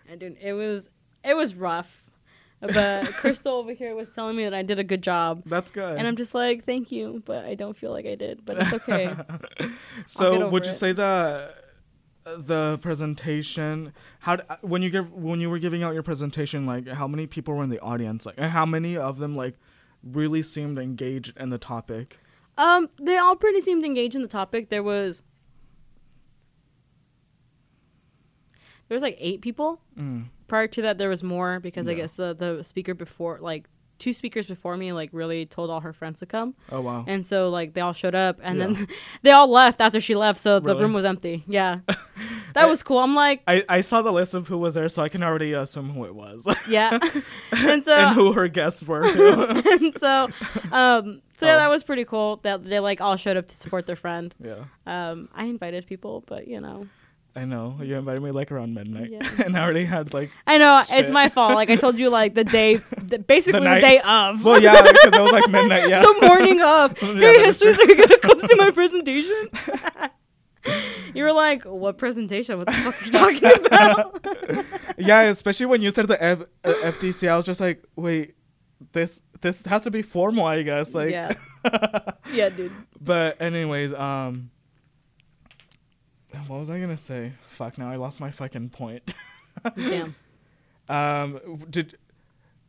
[0.09, 0.89] and dude, it was
[1.23, 2.11] it was rough.
[2.59, 5.97] But Crystal over here was telling me that I did a good job, That's good.
[5.97, 8.45] and I'm just like, thank you, but I don't feel like I did.
[8.45, 9.15] But it's okay.
[10.07, 10.75] So would you it.
[10.75, 11.55] say that
[12.25, 17.07] the presentation how when you give when you were giving out your presentation like how
[17.07, 19.55] many people were in the audience like and how many of them like
[20.03, 22.19] really seemed engaged in the topic
[22.57, 24.69] um, they all pretty seemed engaged in the topic.
[24.69, 25.21] There was
[28.87, 29.79] there was like eight people.
[29.97, 30.25] mm.
[30.47, 33.67] prior to that there was more because i guess the the speaker before like
[33.99, 36.53] two speakers before me like really told all her friends to come.
[36.71, 37.03] Oh wow.
[37.07, 38.67] And so like they all showed up and Yeah.
[38.67, 38.87] then
[39.23, 41.43] they all left after she left so the room was empty.
[41.47, 41.79] Yeah.
[42.53, 42.99] That was cool.
[42.99, 45.53] I'm like I, I saw the list of who was there so i can already
[45.53, 46.45] assume who it was.
[46.69, 46.99] Yeah.
[47.51, 50.29] And so and who her guests were and so
[50.71, 51.57] um so yeah, Oh.
[51.61, 54.33] that was pretty cool that they like all showed up to support their friend.
[54.39, 54.65] Yeah.
[54.85, 56.85] Um i invited people but you know
[57.37, 59.29] I know you invited me like around midnight, Yeah.
[59.45, 60.31] and I already had like.
[60.47, 60.99] I know Shit.
[61.03, 61.53] it's my fault.
[61.53, 64.43] Like I told you, like the day, the, basically the, night- day of.
[64.43, 65.87] Well, yeah, because it was like midnight.
[65.89, 66.01] Yeah.
[66.01, 66.99] the morning of.
[67.01, 69.49] Yeah, hey, Jesus, are you gonna come see my presentation?
[71.13, 72.57] you were like, "What presentation?
[72.57, 76.73] What the fuck are you talking about?" yeah, especially when you said the F- uh,
[76.91, 78.35] FDC, I was just like, wait,
[78.91, 80.93] this this has to be formal, I guess.
[80.93, 81.33] Like, yeah,
[82.33, 82.71] yeah, dude.
[82.99, 84.49] but anyways, um,
[86.47, 87.33] what was I gonna say?
[87.49, 89.13] Fuck, now I lost my fucking point.
[89.75, 90.15] Damn.
[90.89, 91.97] Um, did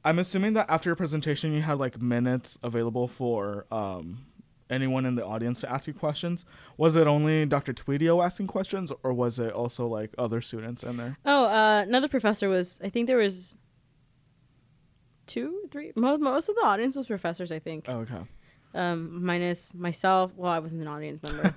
[0.05, 4.27] I'm assuming that after your presentation you had like minutes available for um
[4.71, 6.45] anyone in the audience to ask you questions.
[6.77, 7.73] Was it only Dr.
[7.73, 11.17] Tuedio asking questions, or was it also like other students in there?
[11.25, 12.81] Oh, uh, another professor was.
[12.83, 13.55] I think there was
[15.27, 15.93] two, three.
[15.95, 17.53] Most most of the audience was professors.
[17.53, 17.87] I think.
[17.89, 18.23] Oh, okay.
[18.79, 20.33] Um, minus myself.
[20.37, 21.55] Well, I wasn't an audience member.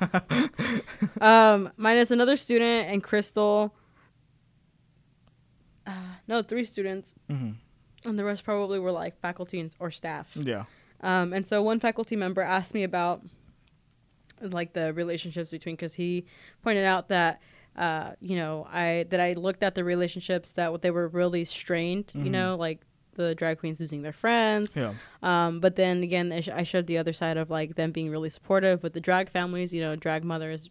[1.22, 3.74] um, minus another student and Crystal.
[5.86, 5.92] Uh,
[6.28, 7.52] no, three students, hmm
[8.04, 10.36] and the rest probably were like faculty or staff.
[10.36, 10.64] Yeah.
[11.02, 13.22] Um, and so one faculty member asked me about
[14.42, 16.26] like the relationships between because he
[16.64, 17.42] pointed out that
[17.76, 22.12] uh, you know I that I looked at the relationships that they were really strained.
[22.16, 22.32] You Mhm.
[22.32, 22.82] know, like
[23.16, 24.94] the drag queens losing their friends, Yeah.
[25.22, 28.10] um, but then again, I, sh- I showed the other side of like them being
[28.10, 29.74] really supportive with the drag families.
[29.74, 30.70] You know, drag mothers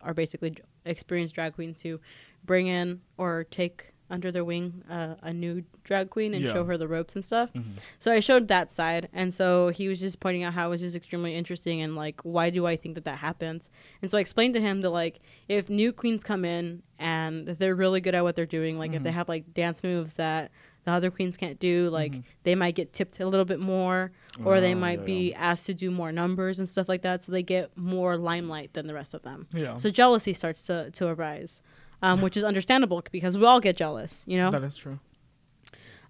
[0.00, 2.00] are basically experienced drag queens who
[2.44, 6.52] bring in or take under their wing uh, a new drag queen and Yeah.
[6.52, 7.50] show her the ropes and stuff.
[7.54, 7.62] hmm
[7.98, 10.80] So I showed that side, and so he was just pointing out how it was
[10.82, 13.70] just extremely interesting and like why do I think that that happens?
[14.02, 17.74] And so I explained to him that like if new queens come in and they're
[17.74, 19.14] really good at what they're doing, like if they Mhm.
[19.14, 20.50] have like dance moves that
[20.84, 22.22] the other queens can't do, like Mhm.
[22.44, 24.10] they might get tipped a little bit more,
[24.44, 27.22] or they Ah, might yeah, be asked to do more numbers and stuff like that,
[27.22, 29.46] so they get more limelight than the rest of them.
[29.54, 29.76] Yeah.
[29.76, 31.62] So jealousy starts to to arise,
[32.02, 34.50] um, which is understandable because we all get jealous, you know.
[34.50, 34.98] That is true.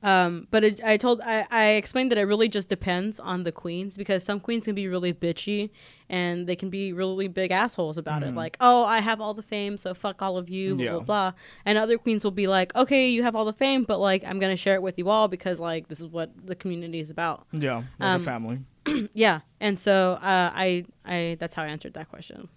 [0.02, 3.52] Um, but it, I told I, I explained that it really just depends on the
[3.52, 5.70] queens because some queens can be really bitchy
[6.08, 8.32] and they can be really big assholes about it.
[8.32, 8.36] Mhm.
[8.36, 10.90] Like, oh, I have all the fame, so fuck all of you, blah Yeah.
[10.92, 11.32] blah blah.
[11.64, 14.38] And other queens will be like, okay, you have all the fame, but like I'm
[14.40, 17.46] gonna share it with you all because like this is what the community is about.
[17.52, 17.84] Yeah.
[18.00, 18.58] Like Um, family.
[19.14, 22.48] yeah, and so uh, I I that's how I answered that question.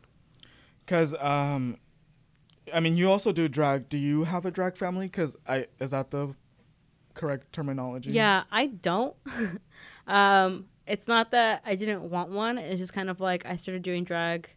[0.83, 1.77] Because um,
[2.73, 3.89] I mean, you also do drag.
[3.89, 5.05] Do you have a drag family?
[5.05, 6.33] Because I is that the
[7.15, 8.11] correct terminology?
[8.11, 9.15] Yeah, I don't.
[10.07, 12.57] um, it's not that I didn't want one.
[12.57, 14.54] It's just kind of like I started doing drag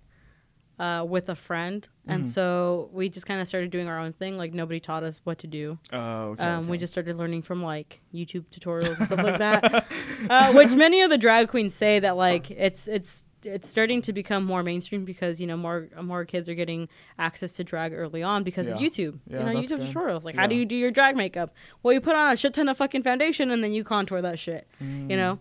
[0.79, 2.29] uh, with a friend, and Mhm.
[2.29, 4.39] so we just kind of started doing our own thing.
[4.39, 5.79] Like nobody taught us what to do.
[5.93, 6.45] Oh, okay.
[6.45, 9.87] um, We just started learning from like YouTube tutorials and stuff like that.
[10.31, 14.13] Uh, which many of the drag queens say that like it's it's it's starting to
[14.13, 16.89] become more mainstream because you know more more kids are getting
[17.21, 19.21] access to drag early on because of YouTube.
[19.29, 19.95] Yeah, you know, YouTube good.
[19.95, 21.55] tutorials like how do you do your drag makeup?
[21.83, 24.39] Well, you put on a shit ton of fucking foundation and then you contour that
[24.41, 25.09] shit you Mm.
[25.09, 25.39] know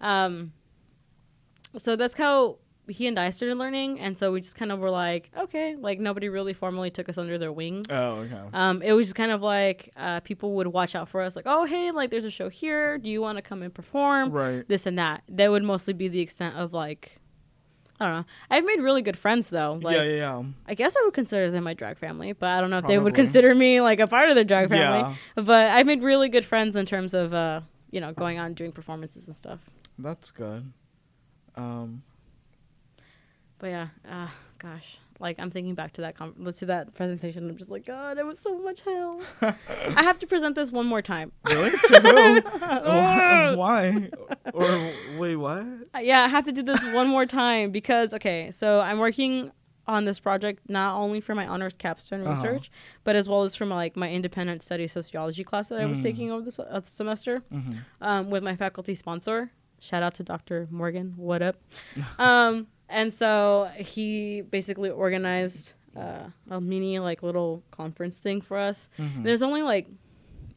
[0.00, 0.52] um
[1.76, 2.58] so that's how
[2.92, 5.98] he and i started learning and so we just kind of were like okay like
[5.98, 8.40] nobody really formally took us under their wing Oh, okay.
[8.52, 11.46] um it was just kind of like uh people would watch out for us like
[11.48, 14.66] oh hey like there's a show here do you want to come and perform right.
[14.68, 17.18] this and that that would mostly be the extent of like
[18.00, 18.24] I don't know.
[18.50, 19.78] I've made really good friends though.
[19.80, 20.42] Like yeah, yeah, yeah.
[20.66, 22.98] I guess I would consider them my drag family, but I don't know if they
[22.98, 24.98] would consider me like a part of their drag family.
[25.08, 27.60] Yeah, But I've made really good friends in terms of uh,
[27.92, 29.60] you know, going on doing performances and stuff.
[30.00, 30.72] that's good.
[31.54, 32.02] Um,
[33.62, 34.26] But yeah, uh,
[34.58, 37.48] gosh, like I'm thinking back to that com- let's see that presentation.
[37.48, 39.20] I'm just like, God, it was so much hell.
[39.40, 41.30] I have to present this one more time.
[41.48, 41.70] really?
[41.88, 42.40] who?
[43.56, 44.10] Why-?
[44.52, 45.64] Or wait, what?
[45.94, 49.52] Uh, yeah, I have to do this one more time because okay, so I'm working
[49.86, 52.30] on this project not only for my honors capstone Uh-huh.
[52.30, 52.70] research,
[53.04, 56.02] but as well as from like my independent study sociology class that I was Mm.
[56.02, 57.70] taking over this uh, semester hmm
[58.00, 59.52] um, with my faculty sponsor.
[59.80, 60.66] Shout out to Dr.
[60.70, 61.14] Morgan.
[61.16, 61.56] What up?
[62.18, 68.88] um, and so he basically organized uh, a mini like little conference thing for us.
[68.96, 69.86] hmm There's only like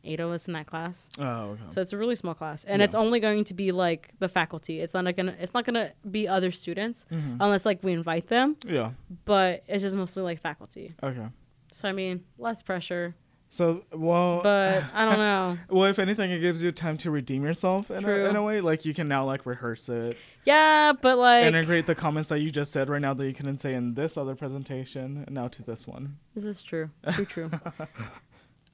[0.07, 1.09] eight of us in that class.
[1.17, 1.63] Oh, okay.
[1.69, 2.85] So it's a really small class, and Yeah.
[2.85, 4.79] it's only going to be like the faculty.
[4.79, 5.35] It's not gonna.
[5.39, 7.37] It's not gonna be other students Mhm.
[7.39, 8.55] unless like we invite them.
[8.67, 8.91] yeah.
[9.25, 10.91] But it's just mostly like faculty.
[11.01, 11.27] Okay.
[11.73, 13.15] So I mean, less pressure.
[13.55, 15.57] So, well, But I don't know.
[15.69, 18.59] well, if anything, it gives you time to redeem yourself in a, in a way.
[18.59, 22.51] Like you can now like rehearse it, Yeah, but like integrate the comments that you
[22.51, 25.63] just said right now that you couldn't say in this other presentation, and now to
[25.63, 26.17] this one.
[26.33, 26.89] this is true.
[27.13, 27.51] True, true.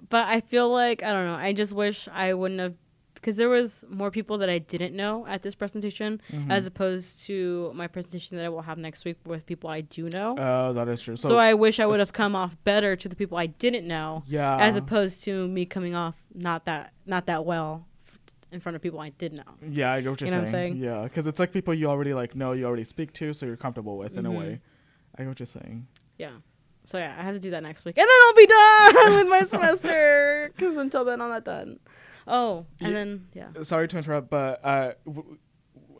[0.10, 1.36] but I feel like I don't know.
[1.36, 2.74] I just wish I wouldn't have
[3.22, 6.50] because there was more people that I didn't know at this presentation Mhm.
[6.52, 10.10] as opposed to my presentation that I will have next week with people I do
[10.10, 10.36] know.
[10.38, 11.16] Oh, that is true.
[11.16, 13.88] so, So, I wish I would have come off better to the people I didn't
[13.88, 17.86] know yeah, as opposed to me coming off not that not that well
[18.52, 19.44] in front of people I did know.
[19.62, 20.74] yeah, I get what you're You know what I'm saying.
[20.74, 20.84] saying?
[20.84, 23.56] Yeah, because it's like people you already like know, you already speak to, so you're
[23.56, 24.38] comfortable with in a Mhm.
[24.40, 24.62] way.
[25.16, 25.88] I get what you're saying.
[26.18, 26.32] Yeah.
[26.86, 29.30] So yeah, I have to do that next week, and then I'll be done with
[29.30, 30.52] my semester.
[30.56, 31.80] Because until then, I'm not done.
[32.32, 33.62] Oh, and Ye- then yeah.
[33.62, 35.40] Sorry to interrupt, but uh, w- w-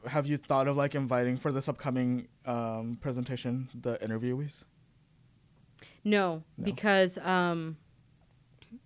[0.08, 4.64] have you thought of like inviting for this upcoming um, presentation the interviewees?
[6.04, 6.64] No, No.
[6.64, 7.78] because um,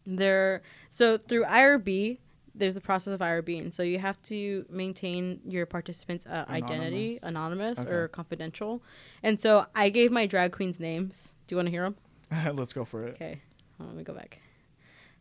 [0.05, 0.63] there.
[0.89, 2.17] So through IRB,
[2.55, 7.19] there's a process of IRB, and so you have to maintain your participants' uh, identity,
[7.23, 8.81] anonymous or confidential.
[9.23, 11.35] And so I gave my drag queens names.
[11.47, 12.55] Do you want to hear them?
[12.55, 13.13] Let's go for it.
[13.15, 13.39] Okay,
[13.79, 14.39] let me go back.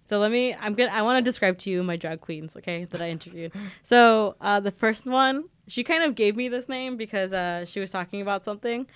[0.05, 0.55] So let me.
[0.55, 0.91] I'm gonna.
[0.91, 2.57] I want to describe to you my drag queens.
[2.57, 3.53] Okay, that I interviewed.
[3.83, 7.81] So uh, the first one, she kind of gave me this name because uh, she
[7.81, 8.87] was talking about something,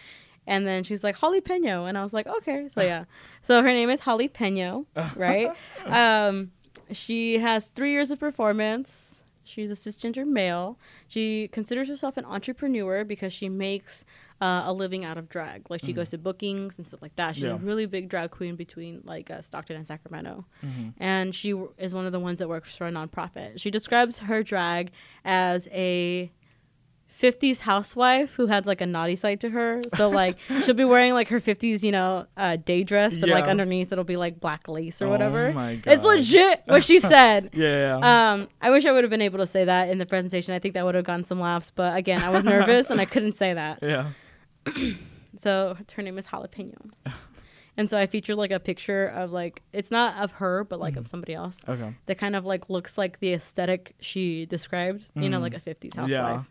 [0.47, 2.68] and then she's like Holly Peno, and I was like, okay.
[2.68, 3.05] So yeah.
[3.42, 5.51] So her name is Holly Peno, right?
[5.87, 6.51] um,
[6.92, 9.17] she has three years of performance.
[9.48, 10.78] She's a cisgender male.
[11.08, 14.04] She considers herself an entrepreneur because she makes
[14.40, 15.68] uh, a living out of drag.
[15.68, 17.34] Like she goes to bookings and stuff like that.
[17.34, 17.54] She's Yeah.
[17.54, 20.92] a really big drag queen between like uh, Stockton and Sacramento, Mhm.
[20.98, 23.58] and she w- is one of the ones that works for a nonprofit.
[23.61, 24.92] She describes her drag
[25.24, 26.30] as a
[27.11, 29.83] 50s housewife who has like a naughty side to her.
[29.94, 33.44] So like she'll be wearing like her 50s, you know, uh, day dress, but like
[33.47, 35.51] underneath it'll be like black lace or Oh whatever.
[35.53, 37.51] my It's legit what she said.
[37.55, 38.33] Yeah, yeah, yeah.
[38.33, 40.55] Um, I wish I would have been able to say that in the presentation.
[40.55, 43.05] I think that would have gotten some laughs, but again, I was nervous and I
[43.05, 43.79] couldn't say that.
[43.83, 44.11] yeah.
[45.37, 46.90] So her name is Jalapeno.
[47.77, 50.97] And so I featured like a picture of like it's not of her, but like
[50.97, 51.94] of somebody else Okay.
[52.07, 55.42] that kind of like looks like the aesthetic she described, you know, Mhm.
[55.42, 56.11] like a 50s housewife.
[56.11, 56.42] Yeah.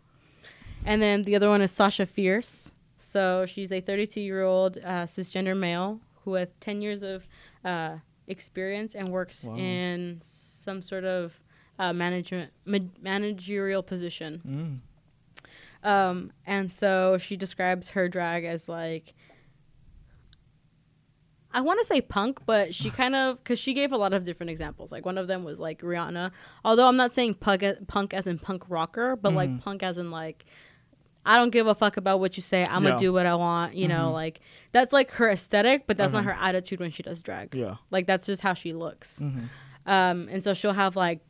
[0.84, 2.72] And then the other one is Sasha Fierce.
[2.96, 7.26] So she's a 32 year old uh, cisgender male who has 10 years of
[7.64, 9.56] uh, experience and works Wow.
[9.56, 11.40] in some sort of
[11.78, 14.82] uh, management ma- managerial position.
[15.84, 15.88] Mm.
[15.88, 19.14] Um, and so she describes her drag as like
[21.54, 24.24] I want to say punk, but she kind of because she gave a lot of
[24.24, 24.90] different examples.
[24.90, 26.32] Like one of them was like Rihanna.
[26.64, 29.62] Although I'm not saying punk, punk as in punk rocker, but like Mhm.
[29.62, 30.44] punk as in like
[31.28, 32.64] I don't give a fuck about what you say.
[32.64, 32.90] I'm Yeah.
[32.90, 33.74] gonna do what I want.
[33.74, 34.12] You know, Mhm.
[34.14, 34.40] like
[34.72, 37.54] that's like her aesthetic, but that's not her attitude when she does drag.
[37.54, 37.76] Yeah.
[37.90, 39.18] Like that's just how she looks.
[39.20, 39.40] hmm
[39.86, 41.20] Um, and so she'll have like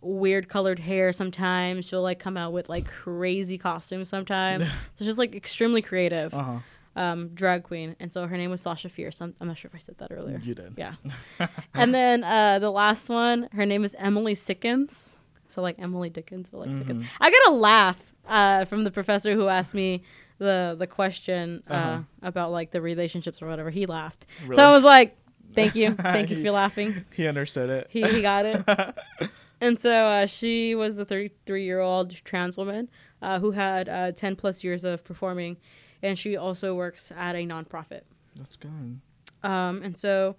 [0.00, 1.86] weird colored hair sometimes.
[1.86, 4.66] She'll like come out with like crazy costumes sometimes.
[4.94, 6.58] so she's like extremely creative, Uh huh.
[7.00, 7.96] um, drag queen.
[8.00, 9.20] And so her name was Sasha Fierce.
[9.20, 10.38] I'm, I'm not sure if I said that earlier.
[10.42, 10.74] You did.
[10.76, 10.94] Yeah.
[11.74, 15.16] and then uh, the last one, her name is Emily Sickens.
[15.48, 17.04] So like Emily Dickens, but like Sickens.
[17.04, 17.10] Mhm.
[17.20, 20.02] I got a laugh uh, from the professor who asked me
[20.38, 22.02] the the question uh, Uh-huh.
[22.22, 23.70] about like the relationships or whatever.
[23.70, 24.26] He laughed.
[24.42, 24.56] Really?
[24.56, 25.16] So I was like,
[25.54, 27.86] "Thank you, thank you He- for laughing." he understood it.
[27.90, 29.30] he, he got it.
[29.60, 32.88] and so uh, she was a 33 year old trans woman
[33.22, 35.56] uh, who had uh, 10 plus years of performing,
[36.02, 38.02] and she also works at a nonprofit.
[38.34, 39.00] That's good.
[39.44, 40.36] Um, and so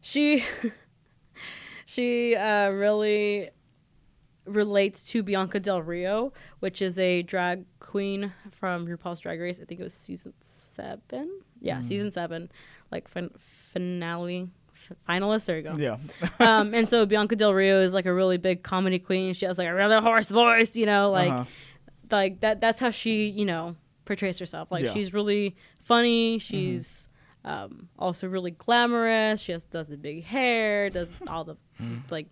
[0.00, 0.44] she
[1.86, 3.50] she uh, really
[4.46, 9.60] relates to Bianca Del Rio, which is a drag queen from RuPaul's Drag Race.
[9.60, 11.40] I think it was season seven.
[11.60, 11.84] Yeah, Mm.
[11.84, 12.50] season seven,
[12.92, 14.50] like fin- finale.
[14.74, 15.96] f- Finalist, there you go Yeah.
[16.40, 19.32] um, and so Bianca Del Rio is like a really big comedy queen.
[19.34, 21.44] She has like a rather hoarse voice, you know, like Uh-huh.
[22.10, 22.60] like that.
[22.60, 24.70] That's how she, you know, portrays herself.
[24.70, 24.92] Like Yeah.
[24.92, 26.38] she's really funny.
[26.38, 27.08] She's
[27.46, 29.40] um, also really glamorous.
[29.42, 32.10] She has does the big hair, does all the Mm.
[32.10, 32.28] like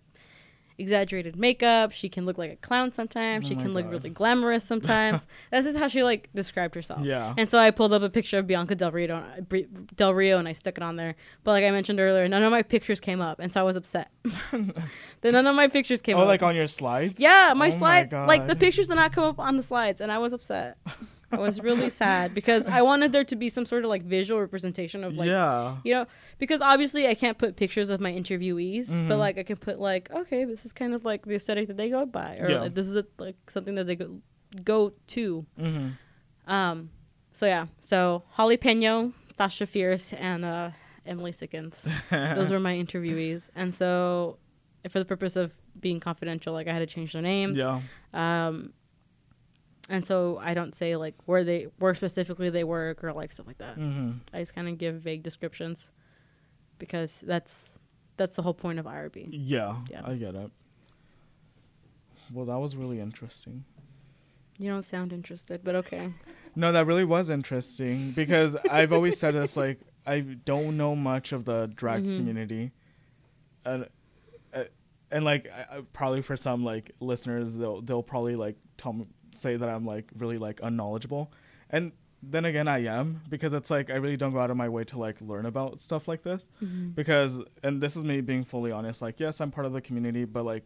[0.77, 1.91] exaggerated makeup.
[1.91, 3.45] She can look like a clown sometimes.
[3.45, 5.27] Oh she can look really glamorous sometimes.
[5.51, 7.03] this is how she like described herself.
[7.03, 7.33] Yeah.
[7.37, 9.23] And so I pulled up a picture of Bianca Del Rio,
[9.95, 11.15] Del Rio, and I stuck it on there.
[11.43, 13.75] But like I mentioned earlier, none of my pictures came up, and so I was
[13.75, 14.11] upset.
[14.51, 14.73] then
[15.33, 16.27] none of my pictures came oh, up.
[16.27, 17.19] like on your slides?
[17.19, 20.11] yeah, my Oh slide, like the pictures did not come up on the slides, and
[20.11, 20.77] I was upset.
[21.33, 24.39] I was really sad because I wanted there to be some sort of like visual
[24.39, 25.77] representation of like yeah.
[25.83, 26.05] you know
[26.37, 29.19] because obviously I can't put pictures of my interviewees, but Mhm.
[29.19, 31.89] like I can put like okay, this is kind of like the aesthetic that they
[31.89, 32.61] go by, or Yeah.
[32.61, 34.21] like, this is a, like something that they go
[34.63, 35.45] go to.
[35.57, 35.89] hmm
[36.47, 36.89] Um,
[37.31, 40.69] so yeah, so Holly Peno, Sasha Fierce, and uh,
[41.05, 41.87] Emily Sickens.
[42.11, 44.37] Those were my interviewees, and so
[44.89, 47.57] for the purpose of being confidential, like I had to change their names.
[47.57, 47.81] Yeah.
[48.13, 48.73] Um,
[49.89, 53.47] and so I don't say like where they where specifically they work or like stuff
[53.47, 53.75] like that.
[53.75, 55.89] hmm I just kind of give vague descriptions
[56.79, 57.79] because that's
[58.17, 59.29] that's the whole point of IRB.
[59.31, 60.01] Yeah, Yeah.
[60.05, 60.51] I get it.
[62.31, 63.65] Well, that was really interesting.
[64.57, 66.13] You don't sound interested, but okay.
[66.55, 71.31] No, that really was interesting because I've always said this like I don't know much
[71.31, 72.17] of the drag Mhm.
[72.17, 72.71] community,
[73.65, 73.87] and
[74.53, 74.63] uh,
[75.11, 79.07] and like I, I- probably for some like listeners they'll they'll probably like tell me
[79.35, 81.31] say that I'm like really like unknowledgeable,
[81.69, 84.69] and then again I am because it's like I really don't go out of my
[84.69, 86.47] way to like learn about stuff like this
[86.95, 90.23] because and this is me being fully honest like yes I'm part of the community
[90.23, 90.63] but like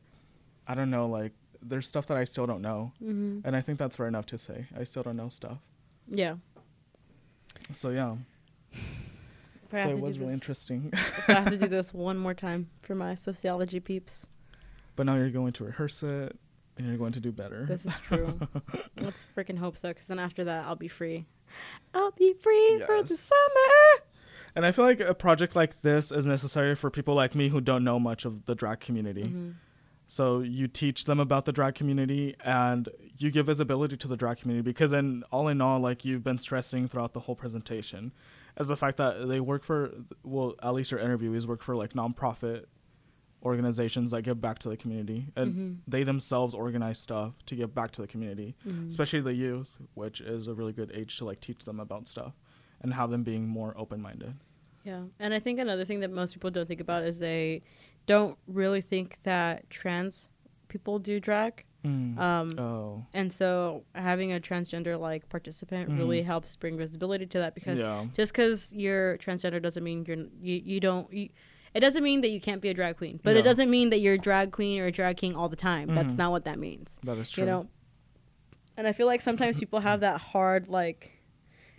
[0.68, 3.40] I don't know like there's stuff that I still don't know Mm-hmm.
[3.44, 5.58] and I think that's fair enough to say I still don't know stuff.
[6.08, 6.36] Yeah.
[7.74, 8.16] So yeah,
[9.72, 10.94] so it was really interesting.
[11.26, 14.28] so I have to do this one more time for my sociology peeps.
[14.96, 16.38] but now you're going to rehearse it,
[16.78, 17.66] and you're going to do better.
[17.66, 18.40] This is true.
[19.00, 21.26] Let's freaking hope so, because then after that, I'll be free.
[21.94, 24.04] I'll be free for the summer.
[24.56, 27.62] and I feel like a project like this is necessary for people like me who
[27.62, 29.24] don't know much of the drag community.
[29.26, 29.54] Mhm.
[30.10, 34.38] So you teach them about the drag community, and you give visibility to the drag
[34.38, 38.14] community because, in all in all, like you've been stressing throughout the whole presentation,
[38.58, 39.92] is the fact that they work for,
[40.24, 42.66] well, at least your interviewees work for like nonprofit
[43.44, 45.78] organizations that give back to the community, and Mhm.
[45.88, 48.56] they themselves organize stuff to give back to the community.
[48.66, 48.88] Mhm.
[48.90, 52.34] especially the youth, which is a really good age to like teach them about stuff
[52.82, 54.34] and have them being more open minded.
[54.84, 57.62] Yeah, and I think another thing that most people don't think about is they
[58.06, 60.30] don't really think that trans
[60.68, 61.64] people do drag.
[61.86, 65.98] Um, oh, and so having a transgender like participant Mhm.
[65.98, 70.18] really helps bring visibility to that because yeah, just because you're transgender doesn't mean you're
[70.42, 71.30] you, you don't you,
[71.78, 73.40] it doesn't mean that you can't be a drag queen but Yeah.
[73.42, 75.88] it doesn't mean that you're a drag queen or a drag king all the time
[75.98, 76.18] that's Mhm.
[76.24, 77.44] not what that means that is true.
[77.44, 77.68] you know
[78.78, 81.00] and i feel like sometimes people have that hard like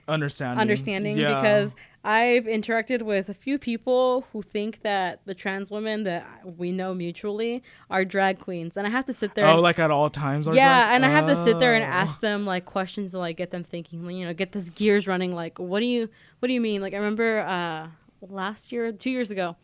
[0.07, 1.35] understanding, understanding Yeah.
[1.35, 6.25] because i've interacted with a few people who think that the trans women that
[6.57, 9.79] we know mutually are drag queens and i have to sit there oh, and- like
[9.79, 10.49] at all times.
[10.49, 11.89] are yeah, drag- and I have to sit there and Oh.
[11.89, 15.35] ask them like questions to like get them thinking, you know, get this gears running.
[15.35, 16.81] Like, what do you, what do you mean?
[16.81, 17.89] Like, I remember uh,
[18.23, 19.57] last year, two years ago,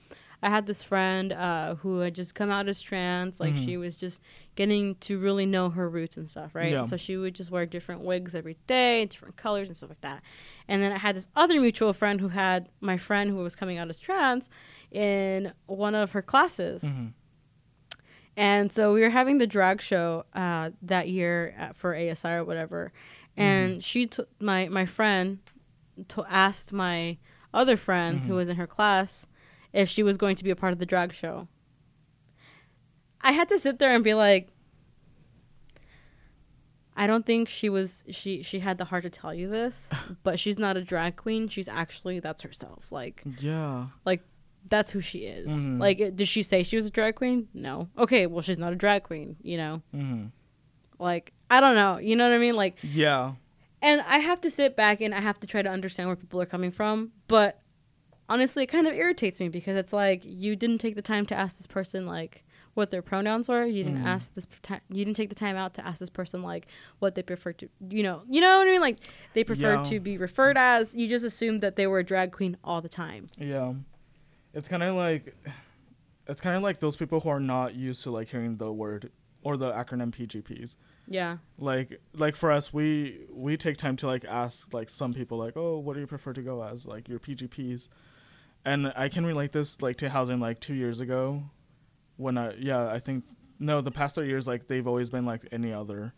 [0.43, 3.41] I had this friend uh, who had just come out as trans.
[3.41, 3.65] Like, Mhm.
[3.65, 4.21] she was just
[4.57, 6.73] getting to really know her roots and stuff, right?
[6.73, 6.85] Yeah.
[6.87, 10.23] So she would just wear different wigs every day, different colors and stuff like that.
[10.69, 13.79] And then I had this other mutual friend who had my friend who was coming
[13.79, 14.51] out as trans
[14.91, 16.85] in one of her classes.
[16.85, 17.13] Mhm.
[18.37, 22.45] And so we were having the drag show uh, that year at, for ASI or
[22.45, 22.93] whatever,
[23.37, 25.39] and she t- my my friend
[26.09, 27.19] to asked my
[27.53, 28.37] other friend who Mhm.
[28.37, 29.27] was in her class
[29.75, 31.49] if she was going to be a part of the drag show.
[33.21, 34.49] I had to sit there and be like,
[36.97, 39.91] I don't think she was she she had the heart to tell you this,
[40.23, 41.49] but she's not a drag queen.
[41.49, 42.93] She's actually that's herself.
[42.93, 43.87] Like Yeah.
[44.05, 44.23] Like
[44.69, 45.53] that's who she is.
[45.53, 45.79] Mhm.
[45.79, 47.49] Like, did she say she was a drag queen?
[47.53, 47.89] No.
[47.99, 49.83] Okay, well, she's not a drag queen, you know?
[49.91, 50.27] hmm
[50.99, 51.99] Like, I don't know.
[51.99, 52.55] You know what I mean?
[52.55, 53.35] Like, Yeah.
[53.83, 56.41] and I have to sit back and I have to try to understand where people
[56.41, 57.13] are coming from.
[57.29, 57.61] But
[58.29, 61.35] honestly, it kind of irritates me because it's like, you didn't take the time to
[61.35, 62.45] ask this person, like,
[62.75, 64.07] what their pronouns were You didn't Mhm.
[64.07, 64.47] ask this,
[64.91, 66.67] you didn't take the time out to ask this person, like,
[66.99, 68.81] what they prefer to, you know, you know what I mean?
[68.81, 68.99] Like,
[69.35, 69.83] they prefer Yeah.
[69.85, 70.95] to be referred as.
[70.95, 73.29] You just assumed that they were a drag queen all the time.
[73.39, 73.75] Yeah.
[74.53, 75.37] It's kind of like,
[76.27, 79.11] it's kind of like those people who are not used to like hearing the word
[79.43, 80.77] or the acronym PGPs.
[81.07, 81.37] Yeah.
[81.59, 85.55] like like for us we we take time to like ask like some people like
[85.55, 87.89] oh what do you prefer to go as like your pgps
[88.65, 91.43] and i can relate this like to housing like two years ago
[92.17, 93.25] when i yeah i think
[93.59, 96.13] no the past three years like they've always been like any other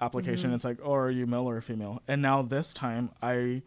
[0.00, 0.54] application Mhm.
[0.54, 3.62] it's like oh are you male or female and now this time i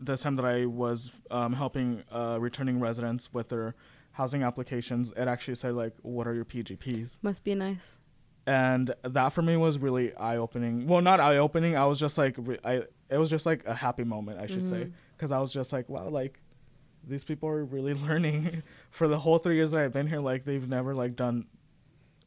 [0.00, 3.74] this time that i was um, helping uh, returning residents with their
[4.12, 8.00] housing applications it actually said like what are your pgps Must be nice.
[8.46, 10.86] and that for me was really eye opening.
[10.86, 11.76] Well, not eye opening.
[11.76, 12.74] I was just like, re- I
[13.10, 14.92] it was just like a happy moment, I should say, Mhm.
[15.16, 16.40] because I was just like, wow, like
[17.06, 18.62] these people are really learning.
[18.90, 21.46] for the whole three years that I've been here, like they've never like done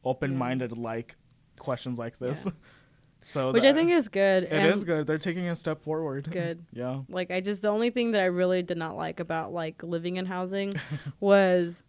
[0.04, 1.16] open minded like
[1.58, 2.44] questions like this.
[2.46, 2.52] Yeah.
[3.22, 4.44] so Which I think is good.
[4.44, 5.06] it and is good.
[5.06, 6.30] They're taking a step forward.
[6.30, 6.64] Good.
[6.72, 7.00] yeah.
[7.08, 10.16] Like I just the only thing that I really did not like about like living
[10.16, 10.72] in housing
[11.20, 11.84] was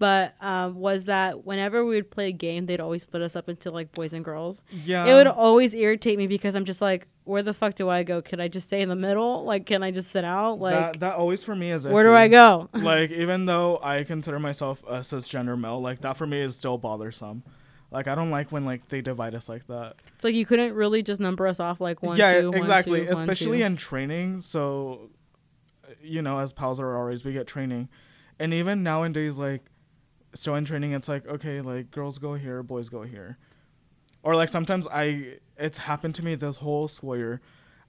[0.00, 3.50] but um, was that whenever we would play a game, they'd always split us up
[3.50, 4.64] into like boys and girls.
[4.84, 5.04] Yeah.
[5.04, 8.22] it would always irritate me because I'm just like, where the fuck do I go?
[8.22, 9.44] Could I just stay in the middle?
[9.44, 10.58] Like, can I just sit out?
[10.58, 12.70] Like, that, that always for me is where do I go?
[12.74, 16.78] like even though I consider myself a cisgender male, like that for me is still
[16.78, 17.42] bothersome.
[17.90, 19.96] Like I don't like when like they divide us like that.
[20.14, 23.00] It's like you couldn't really just number us off like one, yeah, two, one, exactly.
[23.00, 23.64] two, one, Especially two.
[23.64, 24.40] in training.
[24.40, 25.10] So,
[26.00, 27.90] you know, as pals or RAs, we get training,
[28.38, 29.62] and even nowadays, like
[30.34, 33.38] still in training, it's like okay, like girls go here, boys go here,
[34.22, 37.40] or like sometimes I it's happened to me this whole school year.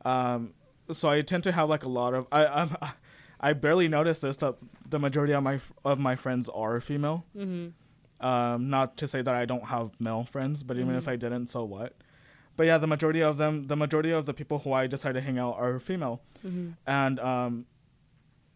[0.05, 0.53] Um,
[0.91, 2.75] so I tend to have like a lot of I I'm,
[3.39, 4.55] I barely notice this that
[4.89, 7.25] the majority of my of my friends are female.
[7.37, 8.25] Mm-hmm.
[8.25, 11.11] Um, not to say that I don't have male friends, but even if Mhm.
[11.11, 11.95] I didn't, so what?
[12.55, 15.21] But yeah, the majority of them, the majority of the people who I decide to
[15.21, 16.69] hang out are female, Mm-hmm.
[16.85, 17.65] and um,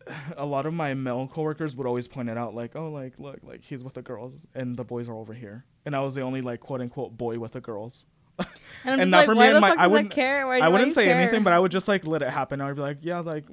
[0.37, 3.39] a lot of my male coworkers would always point it out, like, oh, like look,
[3.43, 6.21] like he's with the girls and the boys are over here, and I was the
[6.21, 8.05] only like quote unquote boy with the girls.
[8.87, 10.45] And I'm And not like, for me and my- I wouldn't- care?
[10.45, 11.19] Why, I wouldn't say care?
[11.19, 12.61] anything, but I would just like let it happen.
[12.61, 13.45] I would be like, yeah, like,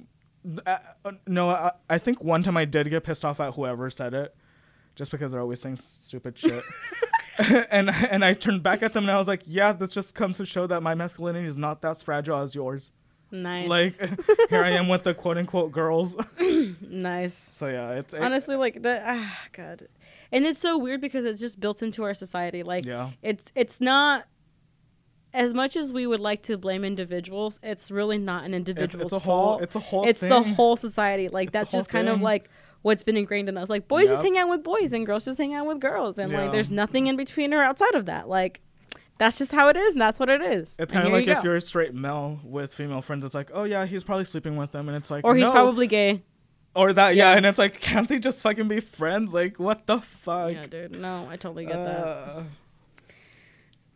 [0.66, 0.76] uh,
[1.06, 4.12] uh, no, I, I think one time I did get pissed off at whoever said
[4.12, 4.34] it,
[4.94, 6.62] just because they're always saying stupid shit.
[7.70, 10.36] and and I turned back at them and I was like, yeah, this just comes
[10.36, 12.92] to show that my masculinity is not that fragile as yours.
[13.32, 13.92] Nice, Like
[14.50, 16.16] here I am with the quote unquote girls.
[16.80, 17.34] nice.
[17.34, 19.88] so yeah, it's it, Honestly, like the ah, God,
[20.30, 22.62] and it's so weird because it's just built into our society.
[22.62, 24.26] Like yeah, it's it's not
[25.34, 27.58] as much as we would like to blame individuals.
[27.62, 29.62] It's really not an it's, individual's it's a whole fault.
[29.62, 30.28] it's a whole it's thing.
[30.28, 31.28] the whole society.
[31.28, 32.50] Like It's that's just kind of like
[32.82, 33.70] what's been ingrained in us.
[33.70, 36.30] Like boys just hang out with boys and girls just hang out with girls, and
[36.30, 36.42] Yeah.
[36.42, 38.28] like there's nothing in between or outside of that.
[38.28, 38.60] Like
[39.22, 40.76] that's just how it is, and that's what it is.
[40.78, 41.44] It's kind of like you if go.
[41.44, 44.72] you're a straight male with female friends, it's like, oh yeah, he's probably sleeping with
[44.72, 45.52] them, and it's like, or he's no.
[45.52, 46.22] probably gay.
[46.74, 47.30] or that, yeah.
[47.30, 47.36] Yeah.
[47.36, 49.32] and it's like, can't they just fucking be friends?
[49.32, 50.52] Like, what the fuck?
[50.52, 50.92] yeah, dude.
[50.92, 52.04] No, I totally get that.
[52.06, 52.42] Uh,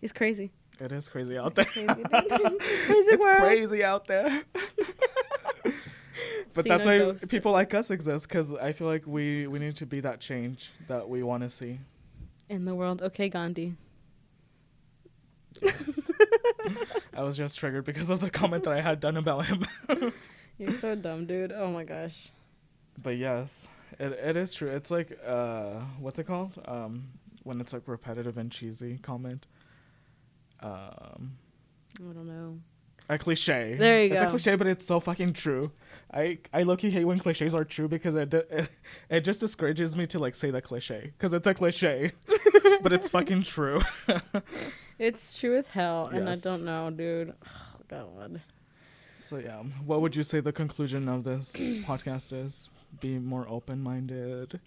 [0.00, 0.52] He's crazy.
[0.78, 1.64] It is crazy out there.
[1.64, 3.38] Crazy, crazy it's world.
[3.40, 4.42] crazy out there.
[6.54, 7.30] but Seen that's why ghost.
[7.30, 10.72] people like us exist because I feel like we we need to be that change
[10.88, 11.80] that we want to see.
[12.48, 13.02] in the world.
[13.02, 13.74] Okay, Gandhi.
[17.14, 19.64] I was just triggered because of the comment that I had done about him.
[20.58, 21.52] You're so dumb, dude.
[21.52, 22.30] Oh my gosh.
[23.02, 24.70] but yes, it it is true.
[24.70, 26.52] It's like uh, what's it called?
[26.66, 27.08] Um,
[27.42, 29.46] when it's like repetitive and cheesy comment.
[30.60, 31.36] Um,
[32.00, 32.58] I don't know.
[33.08, 33.76] a cliche.
[33.78, 35.70] There you it's a cliche, but it's so fucking true.
[36.12, 38.68] I I low hate when cliches are true because it it,
[39.10, 42.12] it just discourages me to like say the cliche because it's a cliche,
[42.82, 43.80] but it's fucking true.
[44.98, 47.34] It's true as hell, and I don't know, dude.
[47.44, 48.40] Oh, God.
[49.16, 52.70] So yeah, what would you say the conclusion of this podcast is?
[53.00, 54.60] Be more open minded.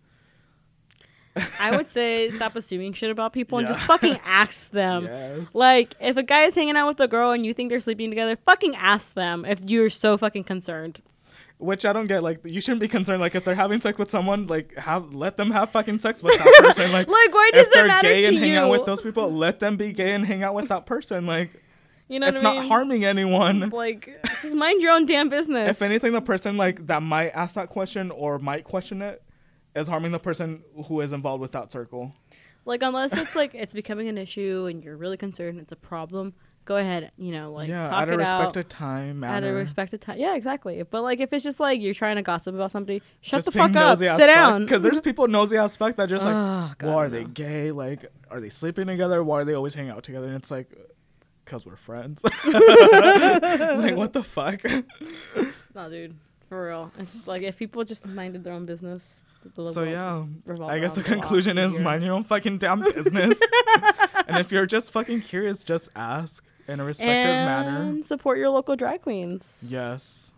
[1.59, 5.05] I would say stop assuming shit about people and just fucking ask them.
[5.05, 5.55] yes.
[5.55, 8.09] Like, if a guy is hanging out with a girl and you think they're sleeping
[8.09, 11.01] together, fucking ask them if you're so fucking concerned.
[11.61, 12.23] Which I don't get.
[12.23, 13.19] Like you shouldn't be concerned.
[13.21, 16.37] Like if they're having sex with someone, like have let them have fucking sex with
[16.37, 16.91] that person.
[16.93, 18.41] Like Like, why does if they're it matter gay to and you?
[18.41, 21.25] hang out with those people, let them be gay and hang out with that person.
[21.25, 21.51] Like
[22.07, 22.67] you know it's what not mean?
[22.69, 23.69] harming anyone.
[23.71, 25.69] Like, just mind your own damn business.
[25.69, 29.21] if anything, the person like that might ask that question or might question it
[29.75, 32.15] is harming the person who is involved with that circle.
[32.65, 36.33] Like, unless it's like it's becoming an issue and you're really concerned, it's a problem.
[36.65, 38.39] Go ahead, you know, like yeah, talk out of it out.
[38.39, 40.19] respected time, At a respected time.
[40.19, 40.83] Yeah, exactly.
[40.83, 43.51] But like if it's just like you're trying to gossip about somebody, shut Just the
[43.53, 43.97] fuck up.
[43.97, 44.65] Sit down.
[44.65, 47.71] Because there's people nosy as fuck that just like, oh, God, well, are they gay?
[47.71, 49.23] Like, are they sleeping together?
[49.23, 50.27] Why are they always hanging out together?
[50.27, 50.69] And it's like,
[51.43, 52.23] because we're friends.
[52.45, 54.61] like, what the fuck?
[55.75, 56.15] No, dude.
[56.47, 56.91] For real.
[56.97, 59.23] It's like if people just minded their own business.
[59.55, 60.25] so yeah,
[60.65, 61.83] I guess the a conclusion is easier.
[61.83, 63.39] mind your own fucking damn business.
[64.29, 67.81] and if you're just fucking curious, just ask in a respectful manner.
[67.89, 69.69] and support your local drag queens.
[69.71, 70.33] Yes,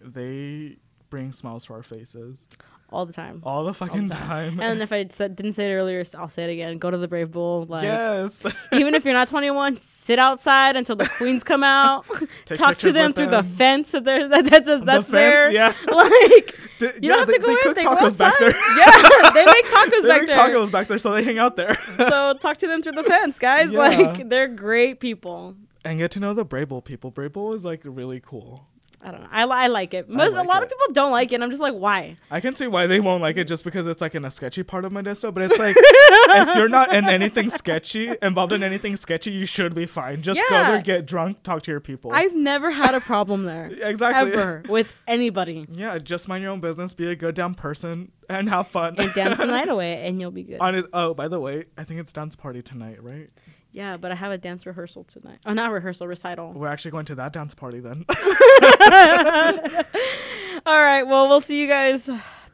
[0.00, 0.76] they
[1.10, 2.46] bring smiles to our faces
[2.92, 3.40] All the time.
[3.44, 4.60] all the fucking the time.
[4.60, 6.76] And if I said, didn't say it earlier, I'll say it again.
[6.78, 7.64] Go to the Brave Bull.
[7.64, 12.04] Like, yes, even if you're not 21, sit outside until the queens come out.
[12.44, 13.42] Talk to them through them.
[13.44, 15.50] the fence that they're, that, that's, The that's fence, there.
[15.52, 17.58] Yeah, Like, D- you yeah, don't have they, to go they in.
[17.62, 18.50] cook They go tacos back there.
[18.50, 20.36] Yeah, they make tacos They back make there.
[20.36, 23.38] tacos back there, so they hang out there So talk to them through the fence,
[23.38, 23.72] guys.
[23.72, 23.78] Yeah.
[23.78, 25.56] Like, they're great people.
[25.84, 27.10] and get to know the Brave Bull people.
[27.10, 28.68] Brave Bull is like really cool.
[29.04, 29.28] I don't know.
[29.30, 30.08] I, I like it.
[30.08, 30.64] Most like a lot it.
[30.64, 31.42] of people don't like it.
[31.42, 32.16] I'm just like, why?
[32.30, 34.62] I can see why they won't like it just because it's like in a sketchy
[34.62, 38.96] part of Modesto, but it's like if you're not in anything sketchy, involved in anything
[38.96, 40.22] sketchy, you should be fine.
[40.22, 42.12] Just go there, get drunk, talk to your people.
[42.12, 43.66] I've never had a problem there.
[43.82, 44.32] exactly.
[44.32, 45.66] Ever with anybody.
[45.70, 48.94] Yeah, just mind your own business, be a good damn person, and have fun.
[48.98, 50.60] And dance the night away, and you'll be good.
[50.60, 53.30] On his, oh, by the way, I think it's dance party tonight, right?
[53.72, 55.38] Yeah, but I have a dance rehearsal tonight.
[55.46, 56.52] Oh, not rehearsal, recital.
[56.52, 58.04] We're actually going to that dance party then.
[60.66, 61.02] All right.
[61.02, 62.08] Well, we'll see you guys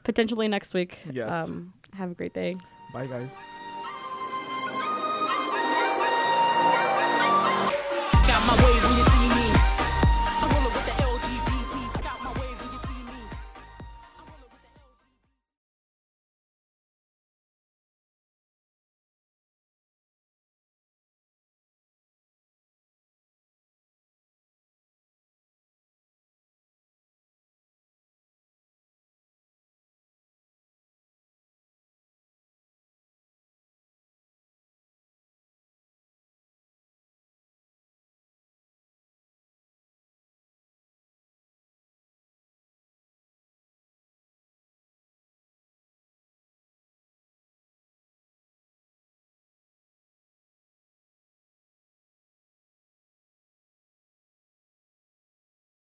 [0.05, 0.99] potentially next week.
[1.13, 1.33] Yes.
[1.49, 2.57] Um, have a great day.
[2.93, 3.39] Bye, guys.